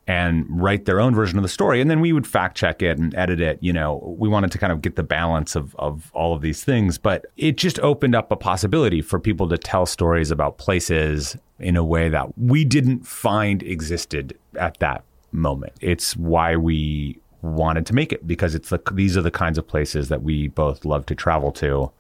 and 0.08 0.46
write 0.50 0.86
their 0.86 1.02
own 1.02 1.14
version 1.14 1.38
of 1.38 1.44
the 1.44 1.50
story. 1.50 1.82
And 1.82 1.92
then 1.92 2.00
we 2.00 2.14
would 2.14 2.26
fact 2.26 2.56
check 2.56 2.82
it 2.82 2.98
and 2.98 3.14
edit 3.16 3.42
it. 3.42 3.60
You 3.62 3.74
know, 3.74 4.16
we 4.18 4.30
wanted 4.30 4.52
to 4.54 4.58
kind 4.58 4.72
of 4.72 4.82
get 4.82 4.96
the 4.96 5.04
balance 5.04 5.56
of, 5.56 5.76
of 5.76 6.10
all 6.14 6.34
of 6.34 6.42
these 6.42 6.64
things, 6.64 6.98
but 6.98 7.26
it 7.36 7.58
just 7.58 7.78
opened 7.80 8.16
up 8.16 8.32
a 8.32 8.38
possibility 8.38 9.02
for 9.02 9.20
people 9.20 9.50
to 9.50 9.58
tell 9.58 9.86
stories 9.86 10.32
about 10.32 10.58
places 10.58 11.36
in 11.60 11.76
a 11.76 11.84
way 11.84 12.08
that 12.08 12.38
we 12.38 12.64
didn't 12.64 13.06
find 13.06 13.62
existed 13.64 14.38
at 14.58 14.80
that 14.80 15.04
moment. 15.34 15.74
It's 15.82 16.16
why 16.16 16.56
we 16.56 17.20
wanted 17.42 17.86
to 17.88 17.94
make 17.94 18.14
it 18.14 18.26
because 18.26 18.56
it's 18.56 18.70
the, 18.70 18.82
these 18.94 19.18
are 19.18 19.22
the 19.22 19.32
kinds 19.32 19.58
of 19.58 19.68
places 19.68 20.08
that 20.08 20.24
we 20.24 20.48
both 20.48 20.86
love 20.86 21.06
to 21.08 21.16
travel 21.16 21.52
to 21.52 21.92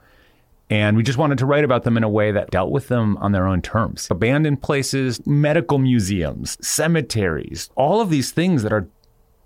and 0.69 0.97
we 0.97 1.03
just 1.03 1.17
wanted 1.17 1.37
to 1.37 1.45
write 1.45 1.63
about 1.63 1.83
them 1.83 1.97
in 1.97 2.03
a 2.03 2.09
way 2.09 2.31
that 2.31 2.51
dealt 2.51 2.71
with 2.71 2.87
them 2.87 3.17
on 3.17 3.31
their 3.31 3.47
own 3.47 3.61
terms. 3.61 4.07
Abandoned 4.11 4.61
places, 4.61 5.25
medical 5.25 5.77
museums, 5.77 6.57
cemeteries, 6.65 7.69
all 7.75 8.01
of 8.01 8.09
these 8.09 8.31
things 8.31 8.63
that 8.63 8.73
are 8.73 8.87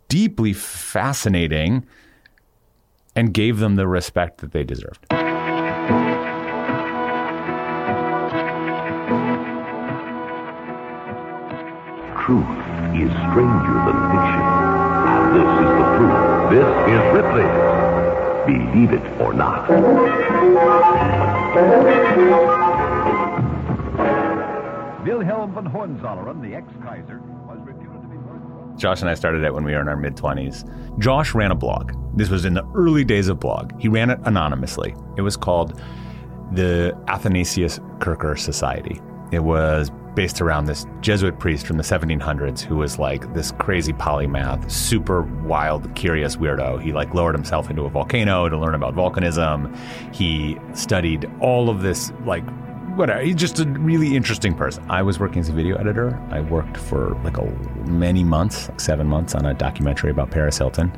deeply 0.08 0.54
fascinating 0.54 1.86
and 3.16 3.34
gave 3.34 3.60
them 3.60 3.76
the 3.76 3.88
respect 3.88 4.40
that 4.40 4.52
they 4.52 4.64
deserved. 4.64 5.06
truth 12.26 12.46
is 12.96 13.12
stranger 13.28 13.78
than 13.86 13.98
fiction. 14.12 14.46
This 15.36 15.52
is 15.60 15.70
the 15.80 15.86
proof. 15.98 16.16
This 16.52 16.70
is 16.94 17.02
Ripley's. 17.14 17.81
Believe 18.46 18.94
it 18.94 19.22
or 19.22 19.34
not. 19.34 19.70
Wilhelm 25.06 25.54
von 25.54 25.66
Hohenzollern, 25.66 26.42
the 26.42 26.56
ex-Kaiser, 26.56 27.20
was 27.48 27.60
reputed 27.66 28.02
to 28.02 28.08
be 28.08 28.18
murdered. 28.18 28.78
Josh 28.80 29.02
and 29.02 29.10
I 29.10 29.14
started 29.14 29.44
it 29.44 29.54
when 29.54 29.64
we 29.64 29.74
were 29.74 29.82
in 29.82 29.88
our 29.88 29.98
mid 29.98 30.16
20s. 30.16 31.00
Josh 31.00 31.34
ran 31.34 31.52
a 31.52 31.56
blog. 31.56 31.94
This 32.16 32.30
was 32.30 32.46
in 32.46 32.54
the 32.54 32.66
early 32.76 33.04
days 33.04 33.28
of 33.28 33.40
blog. 33.40 33.80
He 33.80 33.88
ran 33.88 34.10
it 34.10 34.20
anonymously. 34.24 34.96
It 35.18 35.22
was 35.22 35.38
called 35.38 35.80
the 36.52 36.98
Athanasius 37.08 37.80
Kircher 38.00 38.36
Society. 38.36 39.00
It 39.32 39.44
was 39.44 39.92
based 40.15 40.41
around 40.41 40.65
this 40.65 40.86
Jesuit 41.02 41.39
priest 41.39 41.65
from 41.65 41.78
the 41.78 41.84
1700s 41.84 42.62
who 42.62 42.78
was 42.78 43.00
like 43.00 43.34
this 43.34 43.52
crazy 43.54 43.93
polymath, 43.93 44.69
super 44.69 45.21
wild, 45.21 45.93
curious 45.95 46.36
weirdo. 46.36 46.82
He 46.82 46.91
like 46.91 47.13
lowered 47.13 47.36
himself 47.36 47.69
into 47.69 47.84
a 47.84 47.89
volcano 47.89 48.50
to 48.50 48.58
learn 48.58 48.76
about 48.76 48.95
volcanism. 48.95 49.76
He 50.13 50.58
studied 50.74 51.30
all 51.39 51.69
of 51.69 51.82
this 51.82 52.12
like 52.26 52.43
whatever. 52.95 53.21
He's 53.21 53.36
just 53.36 53.60
a 53.60 53.65
really 53.65 54.15
interesting 54.15 54.54
person. 54.54 54.84
I 54.89 55.02
was 55.02 55.19
working 55.19 55.39
as 55.39 55.50
a 55.50 55.54
video 55.54 55.78
editor. 55.78 56.19
I 56.30 56.41
worked 56.41 56.78
for 56.78 57.15
like 57.24 57.38
a, 57.38 57.45
many 57.88 58.24
months, 58.24 58.69
like 58.69 58.80
seven 58.80 59.08
months, 59.08 59.36
on 59.36 59.45
a 59.45 59.54
documentary 59.54 60.12
about 60.12 60.32
Paris 60.32 60.58
Hilton. 60.58 60.91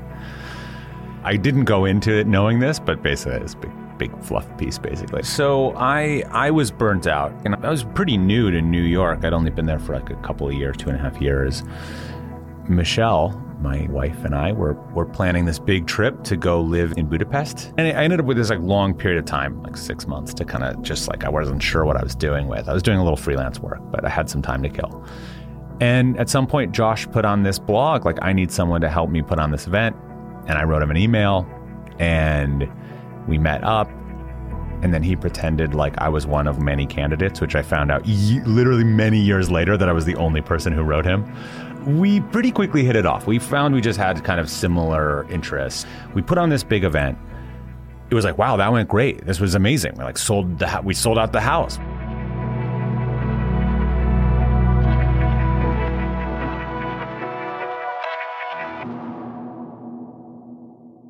I 1.24 1.38
didn't 1.38 1.66
go 1.66 1.86
into 1.86 2.12
it 2.12 2.28
knowing 2.28 2.60
this, 2.60 2.80
but 2.80 3.02
basically 3.02 3.40
it's 3.40 3.54
a 3.54 3.58
big, 3.58 3.72
big 3.98 4.24
fluff 4.24 4.46
piece, 4.58 4.78
basically. 4.78 5.24
So 5.24 5.74
I 5.76 6.24
I 6.32 6.52
was 6.52 6.72
burnt 6.72 7.08
out, 7.08 7.32
and 7.46 7.56
I 7.56 7.70
was 7.70 7.84
pretty 7.84 8.18
new 8.18 8.52
to 8.52 8.62
New 8.62 8.82
York. 8.82 9.24
I'd 9.24 9.34
only 9.34 9.52
been 9.52 9.66
there 9.66 9.80
for 9.80 9.96
like 9.96 10.10
a 10.10 10.16
couple 10.16 10.48
of 10.48 10.54
years, 10.54 10.78
two 10.78 10.90
and 10.90 10.98
a 10.98 11.02
half 11.02 11.22
years. 11.22 11.64
Michelle, 12.68 13.30
my 13.62 13.88
wife, 13.90 14.24
and 14.26 14.36
I 14.36 14.52
were 14.52 14.74
were 14.94 15.06
planning 15.06 15.46
this 15.46 15.60
big 15.60 15.88
trip 15.88 16.24
to 16.26 16.36
go 16.36 16.60
live 16.62 16.94
in 16.98 17.08
Budapest, 17.08 17.74
and 17.78 17.88
I 17.88 18.04
ended 18.04 18.20
up 18.20 18.26
with 18.26 18.38
this 18.38 18.50
like 18.50 18.60
long 18.60 18.94
period 18.94 19.20
of 19.20 19.26
time, 19.26 19.64
like 19.64 19.78
six 19.78 20.06
months, 20.08 20.34
to 20.36 20.46
kind 20.46 20.64
of 20.64 20.82
just 20.82 21.08
like 21.08 21.24
I 21.24 21.30
wasn't 21.30 21.64
sure 21.64 21.86
what 21.86 21.96
I 21.96 22.04
was 22.04 22.16
doing 22.16 22.48
with. 22.48 22.68
I 22.68 22.74
was 22.74 22.84
doing 22.84 22.98
a 22.98 23.04
little 23.04 23.18
freelance 23.18 23.60
work, 23.60 23.80
but 23.92 24.04
I 24.06 24.10
had 24.10 24.30
some 24.30 24.42
time 24.42 24.62
to 24.64 24.70
kill. 24.70 25.06
And 25.80 26.18
at 26.20 26.30
some 26.30 26.48
point, 26.48 26.72
Josh 26.72 27.08
put 27.08 27.26
on 27.26 27.44
this 27.44 27.60
blog, 27.60 28.06
like 28.06 28.20
I 28.22 28.32
need 28.34 28.52
someone 28.52 28.82
to 28.82 28.90
help 28.90 29.10
me 29.10 29.22
put 29.22 29.40
on 29.40 29.52
this 29.52 29.68
event, 29.68 29.96
and 30.48 30.58
I 30.58 30.64
wrote 30.64 30.82
him 30.82 30.92
an 30.92 30.98
email, 30.98 31.48
and 32.00 32.70
we 33.28 33.38
met 33.38 33.64
up. 33.64 33.90
And 34.82 34.94
then 34.94 35.02
he 35.02 35.16
pretended 35.16 35.74
like 35.74 35.98
I 36.00 36.10
was 36.10 36.28
one 36.28 36.46
of 36.46 36.62
many 36.62 36.86
candidates, 36.86 37.40
which 37.40 37.56
I 37.56 37.62
found 37.62 37.90
out 37.90 38.06
literally 38.06 38.84
many 38.84 39.18
years 39.18 39.50
later 39.50 39.78
that 39.78 39.88
I 39.88 39.94
was 39.94 40.04
the 40.04 40.16
only 40.18 40.42
person 40.42 40.74
who 40.74 40.82
wrote 40.82 41.06
him 41.06 41.24
we 41.86 42.22
pretty 42.22 42.52
quickly 42.52 42.84
hit 42.84 42.96
it 42.96 43.06
off. 43.06 43.28
We 43.28 43.40
found 43.40 43.74
we 43.74 43.82
just 43.82 44.00
had 44.00 44.24
kind 44.24 44.40
of 44.40 44.50
similar 44.50 45.30
interests. 45.30 45.86
We 46.14 46.22
put 46.22 46.38
on 46.38 46.50
this 46.50 46.64
big 46.64 46.84
event. 46.84 47.18
It 48.10 48.16
was 48.16 48.26
like, 48.26 48.38
wow, 48.38 48.58
that 48.58 48.72
went 48.72 48.90
great. 48.90 49.26
This 49.26 49.40
was 49.40 49.56
amazing. 49.56 49.94
We 49.98 50.04
like 50.04 50.18
sold 50.18 50.60
the 50.60 50.82
we 50.84 50.94
sold 50.94 51.18
out 51.18 51.34
the 51.34 51.42
house. 51.42 51.78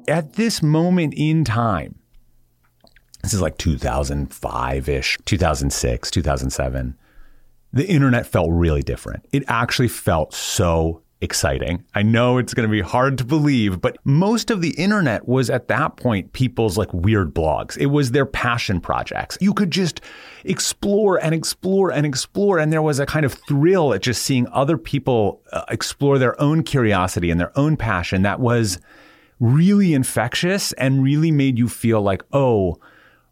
At 0.07 0.33
this 0.33 0.61
moment 0.61 1.13
in 1.15 1.43
time, 1.43 1.99
this 3.21 3.33
is 3.33 3.41
like 3.41 3.57
2005 3.57 4.89
ish, 4.89 5.17
2006, 5.25 6.11
2007 6.11 6.97
the 7.73 7.89
internet 7.89 8.27
felt 8.27 8.49
really 8.51 8.83
different. 8.83 9.25
It 9.33 9.43
actually 9.47 9.87
felt 9.87 10.33
so 10.33 11.01
exciting. 11.21 11.83
I 11.95 12.03
know 12.03 12.37
it's 12.37 12.53
going 12.53 12.67
to 12.67 12.71
be 12.71 12.81
hard 12.81 13.17
to 13.17 13.25
believe, 13.25 13.81
but 13.81 13.97
most 14.03 14.51
of 14.51 14.61
the 14.61 14.71
internet 14.71 15.27
was 15.27 15.49
at 15.49 15.69
that 15.69 15.95
point 15.95 16.33
people's 16.33 16.77
like 16.77 16.93
weird 16.93 17.33
blogs. 17.33 17.77
It 17.77 17.87
was 17.87 18.11
their 18.11 18.25
passion 18.25 18.79
projects. 18.79 19.37
You 19.41 19.53
could 19.53 19.71
just 19.71 20.01
explore 20.43 21.17
and 21.17 21.33
explore 21.33 21.91
and 21.91 22.05
explore. 22.05 22.59
And 22.59 22.71
there 22.71 22.81
was 22.81 22.99
a 22.99 23.05
kind 23.05 23.25
of 23.25 23.33
thrill 23.33 23.93
at 23.93 24.01
just 24.01 24.21
seeing 24.21 24.47
other 24.49 24.77
people 24.77 25.41
uh, 25.51 25.63
explore 25.69 26.19
their 26.19 26.39
own 26.39 26.61
curiosity 26.61 27.31
and 27.31 27.39
their 27.39 27.57
own 27.57 27.77
passion 27.77 28.21
that 28.23 28.39
was 28.39 28.79
really 29.43 29.93
infectious 29.93 30.71
and 30.73 31.03
really 31.03 31.32
made 31.32 31.60
you 31.60 31.67
feel 31.67 32.01
like, 32.01 32.23
oh, 32.32 32.77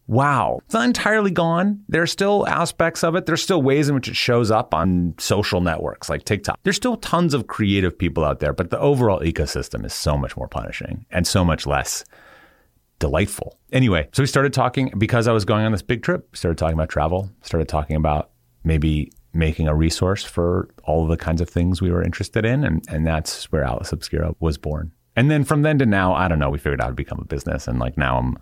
wow, 0.06 0.60
it's 0.64 0.74
not 0.74 0.84
entirely 0.84 1.30
gone. 1.30 1.82
There 1.88 2.02
are 2.02 2.06
still 2.06 2.46
aspects 2.46 3.02
of 3.02 3.14
it. 3.16 3.24
There's 3.24 3.42
still 3.42 3.62
ways 3.62 3.88
in 3.88 3.94
which 3.94 4.08
it 4.08 4.16
shows 4.16 4.50
up 4.50 4.74
on 4.74 5.14
social 5.18 5.62
networks 5.62 6.10
like 6.10 6.24
TikTok. 6.24 6.58
There's 6.64 6.76
still 6.76 6.98
tons 6.98 7.32
of 7.32 7.46
creative 7.46 7.98
people 7.98 8.24
out 8.24 8.40
there, 8.40 8.52
but 8.52 8.68
the 8.68 8.78
overall 8.78 9.20
ecosystem 9.20 9.86
is 9.86 9.94
so 9.94 10.18
much 10.18 10.36
more 10.36 10.48
punishing 10.48 11.06
and 11.10 11.26
so 11.26 11.44
much 11.44 11.66
less 11.66 12.04
delightful. 12.98 13.58
Anyway, 13.72 14.08
so 14.12 14.22
we 14.22 14.26
started 14.26 14.52
talking 14.52 14.92
because 14.98 15.26
I 15.26 15.32
was 15.32 15.46
going 15.46 15.64
on 15.64 15.72
this 15.72 15.82
big 15.82 16.02
trip, 16.02 16.36
started 16.36 16.58
talking 16.58 16.74
about 16.74 16.90
travel, 16.90 17.30
started 17.40 17.68
talking 17.68 17.96
about 17.96 18.30
maybe 18.64 19.12
making 19.32 19.66
a 19.66 19.74
resource 19.74 20.24
for 20.24 20.68
all 20.84 21.04
of 21.04 21.08
the 21.08 21.16
kinds 21.16 21.40
of 21.40 21.48
things 21.48 21.80
we 21.80 21.90
were 21.90 22.02
interested 22.02 22.44
in. 22.44 22.64
And, 22.64 22.84
and 22.88 23.06
that's 23.06 23.50
where 23.50 23.64
Atlas 23.64 23.92
Obscura 23.92 24.34
was 24.40 24.58
born. 24.58 24.92
And 25.14 25.30
then 25.30 25.44
from 25.44 25.62
then 25.62 25.78
to 25.78 25.86
now, 25.86 26.14
I 26.14 26.28
don't 26.28 26.38
know, 26.38 26.50
we 26.50 26.58
figured 26.58 26.80
out 26.80 26.88
to 26.88 26.94
become 26.94 27.18
a 27.20 27.24
business. 27.24 27.68
And 27.68 27.78
like 27.78 27.98
now 27.98 28.18
I'm 28.18 28.38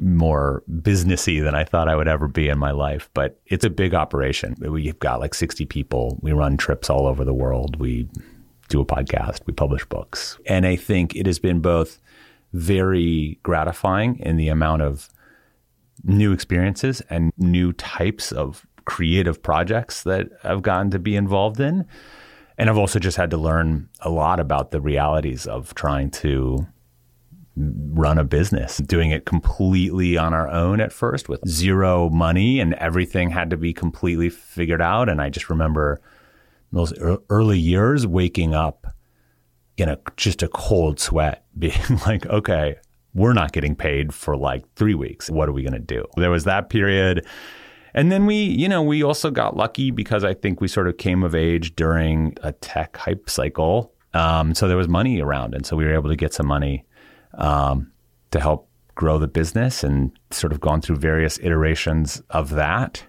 more 0.00 0.62
businessy 0.70 1.42
than 1.42 1.54
I 1.54 1.64
thought 1.64 1.88
I 1.88 1.96
would 1.96 2.08
ever 2.08 2.28
be 2.28 2.48
in 2.48 2.58
my 2.58 2.70
life. 2.70 3.10
But 3.14 3.40
it's 3.46 3.64
a 3.64 3.70
big 3.70 3.94
operation. 3.94 4.54
We've 4.60 4.98
got 4.98 5.20
like 5.20 5.34
60 5.34 5.64
people. 5.66 6.18
We 6.22 6.32
run 6.32 6.56
trips 6.56 6.88
all 6.88 7.06
over 7.06 7.24
the 7.24 7.34
world. 7.34 7.80
We 7.80 8.08
do 8.68 8.80
a 8.80 8.86
podcast. 8.86 9.40
We 9.46 9.54
publish 9.54 9.84
books. 9.86 10.38
And 10.46 10.66
I 10.66 10.76
think 10.76 11.16
it 11.16 11.26
has 11.26 11.38
been 11.38 11.60
both 11.60 11.98
very 12.52 13.38
gratifying 13.42 14.18
in 14.20 14.36
the 14.36 14.48
amount 14.48 14.82
of 14.82 15.08
new 16.04 16.32
experiences 16.32 17.02
and 17.10 17.32
new 17.38 17.72
types 17.72 18.30
of 18.30 18.64
creative 18.84 19.42
projects 19.42 20.04
that 20.04 20.28
I've 20.44 20.62
gotten 20.62 20.90
to 20.92 20.98
be 20.98 21.16
involved 21.16 21.60
in. 21.60 21.86
And 22.58 22.68
I've 22.68 22.76
also 22.76 22.98
just 22.98 23.16
had 23.16 23.30
to 23.30 23.36
learn 23.36 23.88
a 24.00 24.10
lot 24.10 24.40
about 24.40 24.72
the 24.72 24.80
realities 24.80 25.46
of 25.46 25.74
trying 25.74 26.10
to 26.10 26.66
run 27.56 28.18
a 28.18 28.24
business, 28.24 28.78
doing 28.78 29.10
it 29.10 29.24
completely 29.24 30.16
on 30.16 30.34
our 30.34 30.48
own 30.48 30.80
at 30.80 30.92
first 30.92 31.28
with 31.28 31.46
zero 31.48 32.08
money 32.10 32.60
and 32.60 32.74
everything 32.74 33.30
had 33.30 33.50
to 33.50 33.56
be 33.56 33.72
completely 33.72 34.28
figured 34.28 34.82
out. 34.82 35.08
And 35.08 35.20
I 35.20 35.30
just 35.30 35.48
remember 35.48 36.00
those 36.72 36.92
early 37.30 37.58
years 37.58 38.06
waking 38.06 38.54
up 38.54 38.86
in 39.76 39.88
a 39.88 39.98
just 40.16 40.42
a 40.42 40.48
cold 40.48 41.00
sweat, 41.00 41.44
being 41.58 41.74
like, 42.06 42.26
okay, 42.26 42.76
we're 43.14 43.32
not 43.32 43.52
getting 43.52 43.74
paid 43.74 44.12
for 44.12 44.36
like 44.36 44.64
three 44.74 44.94
weeks. 44.94 45.30
What 45.30 45.48
are 45.48 45.52
we 45.52 45.62
going 45.62 45.72
to 45.72 45.78
do? 45.78 46.04
There 46.16 46.30
was 46.30 46.44
that 46.44 46.70
period. 46.70 47.26
And 47.94 48.12
then 48.12 48.26
we, 48.26 48.36
you 48.36 48.68
know, 48.68 48.82
we 48.82 49.02
also 49.02 49.30
got 49.30 49.56
lucky 49.56 49.90
because 49.90 50.24
I 50.24 50.34
think 50.34 50.60
we 50.60 50.68
sort 50.68 50.88
of 50.88 50.98
came 50.98 51.22
of 51.22 51.34
age 51.34 51.74
during 51.76 52.36
a 52.42 52.52
tech 52.52 52.96
hype 52.96 53.28
cycle. 53.28 53.92
Um, 54.14 54.54
so 54.54 54.68
there 54.68 54.76
was 54.76 54.88
money 54.88 55.20
around. 55.20 55.54
And 55.54 55.64
so 55.64 55.76
we 55.76 55.84
were 55.84 55.94
able 55.94 56.10
to 56.10 56.16
get 56.16 56.32
some 56.32 56.46
money 56.46 56.84
um, 57.34 57.90
to 58.30 58.40
help 58.40 58.68
grow 58.94 59.18
the 59.18 59.28
business 59.28 59.84
and 59.84 60.10
sort 60.30 60.52
of 60.52 60.60
gone 60.60 60.80
through 60.80 60.96
various 60.96 61.38
iterations 61.38 62.22
of 62.30 62.50
that. 62.50 63.04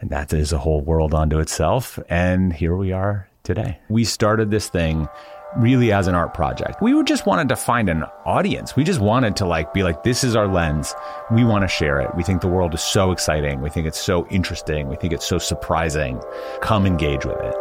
And 0.00 0.10
that 0.10 0.32
is 0.32 0.52
a 0.52 0.58
whole 0.58 0.80
world 0.80 1.14
unto 1.14 1.38
itself. 1.38 1.98
And 2.08 2.52
here 2.52 2.76
we 2.76 2.92
are 2.92 3.28
today. 3.42 3.78
We 3.88 4.04
started 4.04 4.50
this 4.50 4.68
thing 4.68 5.08
really 5.56 5.92
as 5.92 6.06
an 6.06 6.14
art 6.14 6.34
project. 6.34 6.80
We 6.80 7.02
just 7.04 7.26
wanted 7.26 7.48
to 7.50 7.56
find 7.56 7.88
an 7.88 8.04
audience. 8.24 8.76
We 8.76 8.84
just 8.84 9.00
wanted 9.00 9.36
to 9.36 9.46
like 9.46 9.72
be 9.72 9.82
like, 9.82 10.02
this 10.02 10.24
is 10.24 10.34
our 10.34 10.48
lens. 10.48 10.94
We 11.30 11.44
want 11.44 11.62
to 11.62 11.68
share 11.68 12.00
it. 12.00 12.14
We 12.16 12.22
think 12.22 12.40
the 12.40 12.48
world 12.48 12.74
is 12.74 12.82
so 12.82 13.12
exciting. 13.12 13.60
We 13.60 13.70
think 13.70 13.86
it's 13.86 14.00
so 14.00 14.26
interesting. 14.28 14.88
We 14.88 14.96
think 14.96 15.12
it's 15.12 15.26
so 15.26 15.38
surprising. 15.38 16.20
Come 16.60 16.86
engage 16.86 17.24
with 17.24 17.38
it. 17.40 17.54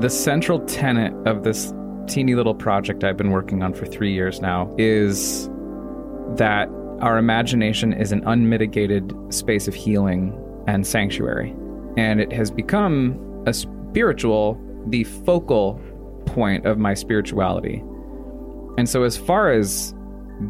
The 0.00 0.10
central 0.10 0.60
tenet 0.60 1.14
of 1.26 1.44
this 1.44 1.72
teeny 2.06 2.34
little 2.34 2.54
project 2.54 3.04
I've 3.04 3.16
been 3.16 3.30
working 3.30 3.62
on 3.62 3.72
for 3.72 3.86
three 3.86 4.12
years 4.12 4.40
now 4.40 4.74
is 4.76 5.48
that 6.36 6.68
our 7.00 7.18
imagination 7.18 7.92
is 7.92 8.12
an 8.12 8.22
unmitigated 8.26 9.12
space 9.30 9.68
of 9.68 9.74
healing 9.74 10.38
and 10.66 10.86
sanctuary. 10.86 11.54
And 11.96 12.20
it 12.20 12.32
has 12.32 12.50
become 12.50 13.42
a 13.46 13.52
spiritual, 13.52 14.60
the 14.88 15.04
focal 15.04 15.80
point 16.26 16.66
of 16.66 16.78
my 16.78 16.94
spirituality. 16.94 17.82
And 18.78 18.88
so, 18.88 19.02
as 19.04 19.16
far 19.16 19.52
as 19.52 19.94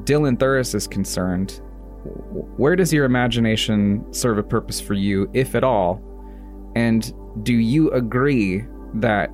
Dylan 0.05 0.39
Thuras 0.39 0.75
is 0.75 0.87
concerned, 0.87 1.61
where 2.57 2.77
does 2.77 2.93
your 2.93 3.05
imagination 3.05 4.05
serve 4.13 4.39
a 4.39 4.43
purpose 4.43 4.81
for 4.81 4.95
you, 4.95 5.29
if 5.35 5.55
at 5.55 5.65
all? 5.65 6.03
And 6.75 7.13
do 7.43 7.55
you 7.55 7.91
agree 7.91 8.65
that 8.95 9.31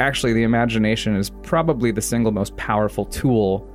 actually, 0.00 0.32
the 0.32 0.42
imagination 0.42 1.16
is 1.16 1.30
probably 1.42 1.92
the 1.92 2.02
single 2.02 2.32
most 2.32 2.56
powerful 2.56 3.06
tool 3.06 3.68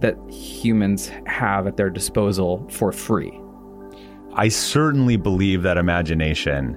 that 0.00 0.16
humans 0.30 1.10
have 1.26 1.66
at 1.66 1.76
their 1.76 1.90
disposal 1.90 2.66
for 2.70 2.92
free. 2.92 3.40
I 4.34 4.48
certainly 4.48 5.16
believe 5.16 5.62
that 5.62 5.78
imagination, 5.78 6.76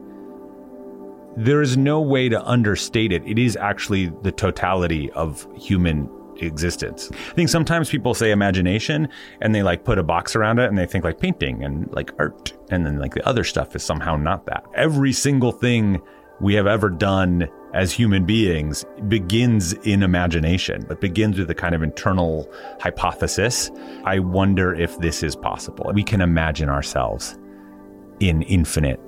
there 1.35 1.61
is 1.61 1.75
no 1.75 2.01
way 2.01 2.29
to 2.29 2.41
understate 2.43 3.11
it. 3.11 3.23
It 3.25 3.37
is 3.37 3.55
actually 3.57 4.11
the 4.23 4.31
totality 4.31 5.11
of 5.11 5.47
human 5.57 6.09
existence. 6.37 7.09
I 7.11 7.33
think 7.33 7.49
sometimes 7.49 7.89
people 7.89 8.13
say 8.13 8.31
imagination 8.31 9.09
and 9.41 9.53
they 9.53 9.61
like 9.61 9.83
put 9.83 9.97
a 9.97 10.03
box 10.03 10.35
around 10.35 10.59
it 10.59 10.69
and 10.69 10.77
they 10.77 10.85
think 10.85 11.03
like 11.03 11.19
painting 11.19 11.63
and 11.63 11.91
like 11.91 12.11
art. 12.17 12.53
And 12.69 12.85
then 12.85 12.97
like 12.97 13.13
the 13.13 13.27
other 13.27 13.43
stuff 13.43 13.75
is 13.75 13.83
somehow 13.83 14.15
not 14.15 14.45
that. 14.45 14.63
Every 14.75 15.11
single 15.11 15.51
thing 15.51 16.01
we 16.39 16.53
have 16.53 16.67
ever 16.67 16.89
done 16.89 17.49
as 17.73 17.91
human 17.91 18.25
beings 18.25 18.85
begins 19.07 19.73
in 19.83 20.03
imagination. 20.03 20.85
It 20.89 21.01
begins 21.01 21.37
with 21.37 21.49
a 21.49 21.55
kind 21.55 21.75
of 21.75 21.83
internal 21.83 22.51
hypothesis. 22.79 23.69
I 24.05 24.19
wonder 24.19 24.73
if 24.73 24.97
this 24.99 25.23
is 25.23 25.35
possible. 25.35 25.91
We 25.93 26.03
can 26.03 26.21
imagine 26.21 26.69
ourselves 26.69 27.37
in 28.19 28.41
infinite 28.43 28.99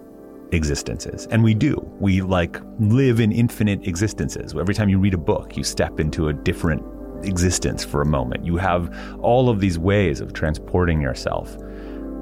existences. 0.52 1.28
And 1.32 1.44
we 1.44 1.54
do. 1.54 1.76
We 2.00 2.22
like 2.22 2.60
live 2.80 3.20
in 3.20 3.32
infinite 3.32 3.88
existences. 3.88 4.54
Every 4.54 4.76
time 4.76 4.90
you 4.90 5.00
read 5.00 5.14
a 5.14 5.18
book, 5.18 5.58
you 5.58 5.64
step 5.64 6.00
into 6.00 6.28
a 6.28 6.34
different 6.34 6.84
existence 7.26 7.84
for 7.84 8.02
a 8.02 8.06
moment. 8.06 8.46
You 8.46 8.58
have 8.58 8.94
all 9.22 9.50
of 9.50 9.60
these 9.60 9.78
ways 9.80 10.22
of 10.22 10.34
transporting 10.34 11.02
yourself 11.02 11.56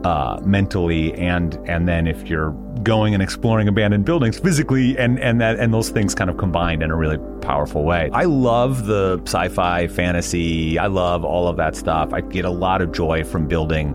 uh, 0.03 0.39
mentally 0.43 1.13
and 1.15 1.55
and 1.67 1.88
then 1.88 2.07
if 2.07 2.29
you're 2.29 2.51
going 2.83 3.13
and 3.13 3.21
exploring 3.21 3.67
abandoned 3.67 4.05
buildings 4.05 4.39
physically 4.39 4.97
and 4.97 5.19
and 5.19 5.41
that 5.41 5.59
and 5.59 5.73
those 5.73 5.89
things 5.89 6.15
kind 6.15 6.29
of 6.29 6.38
combined 6.38 6.81
in 6.81 6.91
a 6.91 6.95
really 6.95 7.17
powerful 7.41 7.83
way. 7.83 8.09
I 8.13 8.23
love 8.23 8.85
the 8.85 9.19
sci-fi 9.25 9.88
fantasy. 9.88 10.79
I 10.79 10.88
love 10.88 11.25
all 11.25 11.47
of 11.47 11.57
that 11.57 11.75
stuff. 11.75 12.13
I 12.13 12.21
get 12.21 12.45
a 12.45 12.49
lot 12.49 12.81
of 12.81 12.91
joy 12.91 13.23
from 13.23 13.47
building 13.47 13.93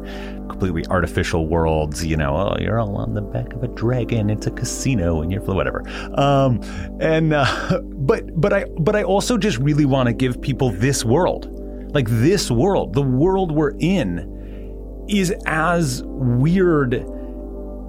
completely 0.49 0.85
artificial 0.89 1.47
worlds. 1.47 2.05
You 2.05 2.17
know, 2.17 2.37
oh, 2.37 2.57
you're 2.61 2.79
all 2.79 2.97
on 2.97 3.15
the 3.15 3.23
back 3.23 3.53
of 3.55 3.63
a 3.63 3.69
dragon. 3.69 4.29
It's 4.29 4.47
a 4.47 4.51
casino, 4.51 5.23
and 5.23 5.33
you're 5.33 5.43
whatever. 5.43 5.83
Um, 6.19 6.61
and 7.01 7.33
uh, 7.33 7.81
but 7.83 8.39
but 8.39 8.53
I 8.53 8.65
but 8.79 8.95
I 8.95 9.05
also 9.05 9.39
just 9.39 9.59
really 9.59 9.87
want 9.87 10.09
to 10.09 10.13
give 10.13 10.41
people 10.41 10.71
this 10.71 11.05
world, 11.05 11.49
like 11.95 12.09
this 12.09 12.51
world, 12.51 12.93
the 12.93 13.03
world 13.03 13.53
we're 13.53 13.75
in 13.79 14.34
is 15.09 15.35
as 15.47 16.03
weird 16.05 16.95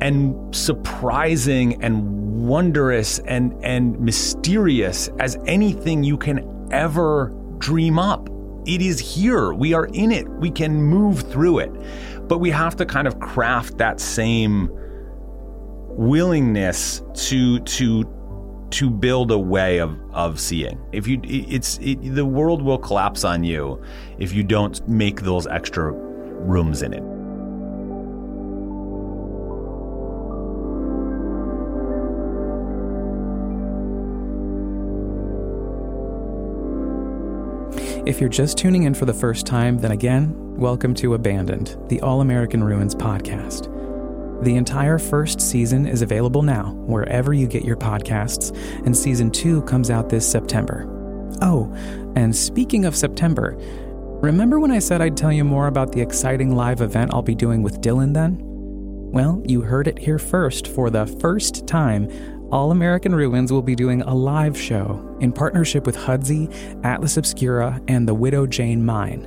and 0.01 0.55
surprising 0.55 1.81
and 1.83 2.47
wondrous 2.47 3.19
and, 3.19 3.53
and 3.63 3.99
mysterious 3.99 5.09
as 5.19 5.37
anything 5.47 6.03
you 6.03 6.17
can 6.17 6.67
ever 6.71 7.31
dream 7.57 7.97
up. 7.97 8.29
It 8.65 8.81
is 8.81 8.99
here. 8.99 9.53
We 9.53 9.73
are 9.73 9.85
in 9.85 10.11
it. 10.11 10.27
We 10.29 10.51
can 10.51 10.81
move 10.81 11.21
through 11.31 11.59
it. 11.59 11.71
But 12.27 12.39
we 12.39 12.49
have 12.51 12.75
to 12.77 12.85
kind 12.85 13.07
of 13.07 13.19
craft 13.19 13.77
that 13.77 13.99
same 13.99 14.69
willingness 15.97 17.01
to 17.13 17.59
to 17.59 18.03
to 18.71 18.89
build 18.89 19.31
a 19.31 19.37
way 19.37 19.79
of 19.79 19.97
of 20.11 20.39
seeing. 20.39 20.79
If 20.91 21.07
you 21.07 21.21
it's 21.23 21.77
it, 21.81 22.15
the 22.15 22.25
world 22.25 22.61
will 22.61 22.79
collapse 22.79 23.23
on 23.23 23.43
you 23.43 23.81
if 24.17 24.33
you 24.33 24.43
don't 24.43 24.85
make 24.89 25.21
those 25.21 25.47
extra 25.47 25.93
rooms 26.45 26.81
in 26.81 26.93
it. 26.93 27.03
If 38.07 38.19
you're 38.19 38.29
just 38.29 38.59
tuning 38.59 38.83
in 38.83 38.93
for 38.93 39.05
the 39.05 39.13
first 39.13 39.47
time, 39.47 39.79
then 39.79 39.91
again, 39.91 40.35
welcome 40.57 40.93
to 40.95 41.15
Abandoned, 41.15 41.75
the 41.89 41.99
All 42.01 42.21
American 42.21 42.63
Ruins 42.63 42.93
podcast. 42.93 43.71
The 44.43 44.55
entire 44.55 44.99
first 44.99 45.41
season 45.41 45.87
is 45.87 46.03
available 46.03 46.43
now, 46.43 46.73
wherever 46.73 47.33
you 47.33 47.47
get 47.47 47.65
your 47.65 47.77
podcasts, 47.77 48.55
and 48.85 48.95
season 48.95 49.31
two 49.31 49.63
comes 49.63 49.89
out 49.89 50.09
this 50.09 50.29
September. 50.29 50.85
Oh, 51.41 51.73
and 52.15 52.35
speaking 52.35 52.85
of 52.85 52.95
September, 52.95 53.57
remember 54.21 54.59
when 54.59 54.71
I 54.71 54.79
said 54.79 55.01
I'd 55.01 55.17
tell 55.17 55.31
you 55.31 55.43
more 55.43 55.67
about 55.67 55.91
the 55.91 56.01
exciting 56.01 56.55
live 56.55 56.81
event 56.81 57.13
I'll 57.13 57.21
be 57.21 57.35
doing 57.35 57.61
with 57.61 57.81
Dylan 57.81 58.13
then? 58.13 58.39
Well, 58.41 59.41
you 59.45 59.61
heard 59.61 59.87
it 59.87 59.99
here 59.99 60.19
first. 60.19 60.67
For 60.67 60.89
the 60.89 61.05
first 61.05 61.67
time, 61.67 62.09
all 62.51 62.71
American 62.71 63.15
Ruins 63.15 63.51
will 63.51 63.61
be 63.61 63.75
doing 63.75 64.01
a 64.01 64.13
live 64.13 64.57
show 64.57 65.17
in 65.19 65.31
partnership 65.31 65.85
with 65.85 65.95
Hudsey, 65.95 66.53
Atlas 66.83 67.17
Obscura, 67.17 67.81
and 67.87 68.07
the 68.07 68.13
Widow 68.13 68.45
Jane 68.45 68.85
Mine. 68.85 69.25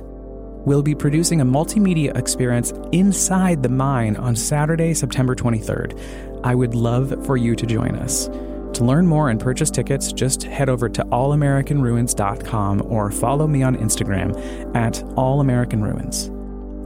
We'll 0.65 0.83
be 0.83 0.95
producing 0.95 1.41
a 1.41 1.45
multimedia 1.45 2.15
experience 2.17 2.73
inside 2.91 3.63
the 3.63 3.69
mine 3.69 4.15
on 4.17 4.35
Saturday, 4.35 4.93
September 4.93 5.35
23rd. 5.35 5.99
I 6.43 6.53
would 6.53 6.75
love 6.75 7.25
for 7.25 7.37
you 7.37 7.55
to 7.55 7.65
join 7.65 7.95
us. 7.95 8.29
To 8.73 8.83
learn 8.83 9.07
more 9.07 9.29
and 9.29 9.39
purchase 9.39 9.69
tickets, 9.69 10.13
just 10.13 10.43
head 10.43 10.69
over 10.69 10.87
to 10.89 11.03
allamericanruins.com 11.05 12.83
or 12.85 13.11
follow 13.11 13.47
me 13.47 13.63
on 13.63 13.75
Instagram 13.75 14.75
at 14.75 14.93
allamericanruins. 15.15 16.35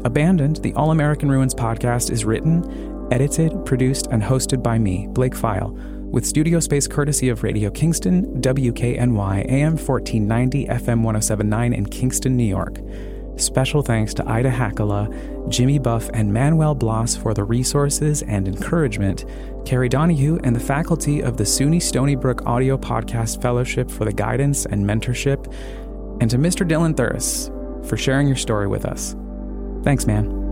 Abandoned, 0.06 0.58
the 0.58 0.74
All 0.74 0.92
American 0.92 1.30
Ruins 1.30 1.54
podcast 1.54 2.10
is 2.12 2.26
written, 2.26 3.08
edited, 3.12 3.66
produced, 3.66 4.08
and 4.08 4.24
hosted 4.24 4.64
by 4.64 4.78
me, 4.78 5.08
Blake 5.12 5.36
File 5.36 5.78
with 6.14 6.28
studio 6.28 6.60
space 6.60 6.88
courtesy 6.88 7.30
of 7.30 7.42
Radio 7.42 7.72
Kingston, 7.72 8.40
WKNY, 8.40 9.50
AM 9.50 9.72
1490, 9.76 10.68
FM 10.68 11.02
1079 11.02 11.74
in 11.74 11.88
Kingston, 11.88 12.38
New 12.38 12.44
York. 12.44 12.78
Special 13.36 13.82
thanks 13.82 14.14
to 14.16 14.30
Ida 14.30 14.52
Hakala, 14.52 15.50
Jimmy 15.50 15.80
Buff, 15.80 16.10
and 16.14 16.32
Manuel 16.32 16.76
Blas 16.76 17.16
for 17.16 17.34
the 17.34 17.44
resources 17.44 18.22
and 18.24 18.48
encouragement, 18.48 19.26
Carrie 19.66 19.90
Donahue 19.90 20.40
and 20.44 20.56
the 20.56 20.60
faculty 20.60 21.22
of 21.22 21.38
the 21.38 21.44
SUNY 21.44 21.82
Stony 21.82 22.16
Brook 22.16 22.46
Audio 22.46 22.78
Podcast 22.78 23.42
Fellowship 23.42 23.90
for 23.90 24.06
the 24.06 24.14
guidance 24.14 24.66
and 24.66 24.86
mentorship, 24.86 25.52
and 26.22 26.30
to 26.30 26.38
Mr. 26.38 26.68
Dylan 26.68 26.94
Thuras 26.94 27.50
for 27.88 27.98
sharing 27.98 28.28
your 28.28 28.38
story 28.38 28.68
with 28.68 28.86
us. 28.86 29.16
Thanks, 29.84 30.06
man. 30.06 30.43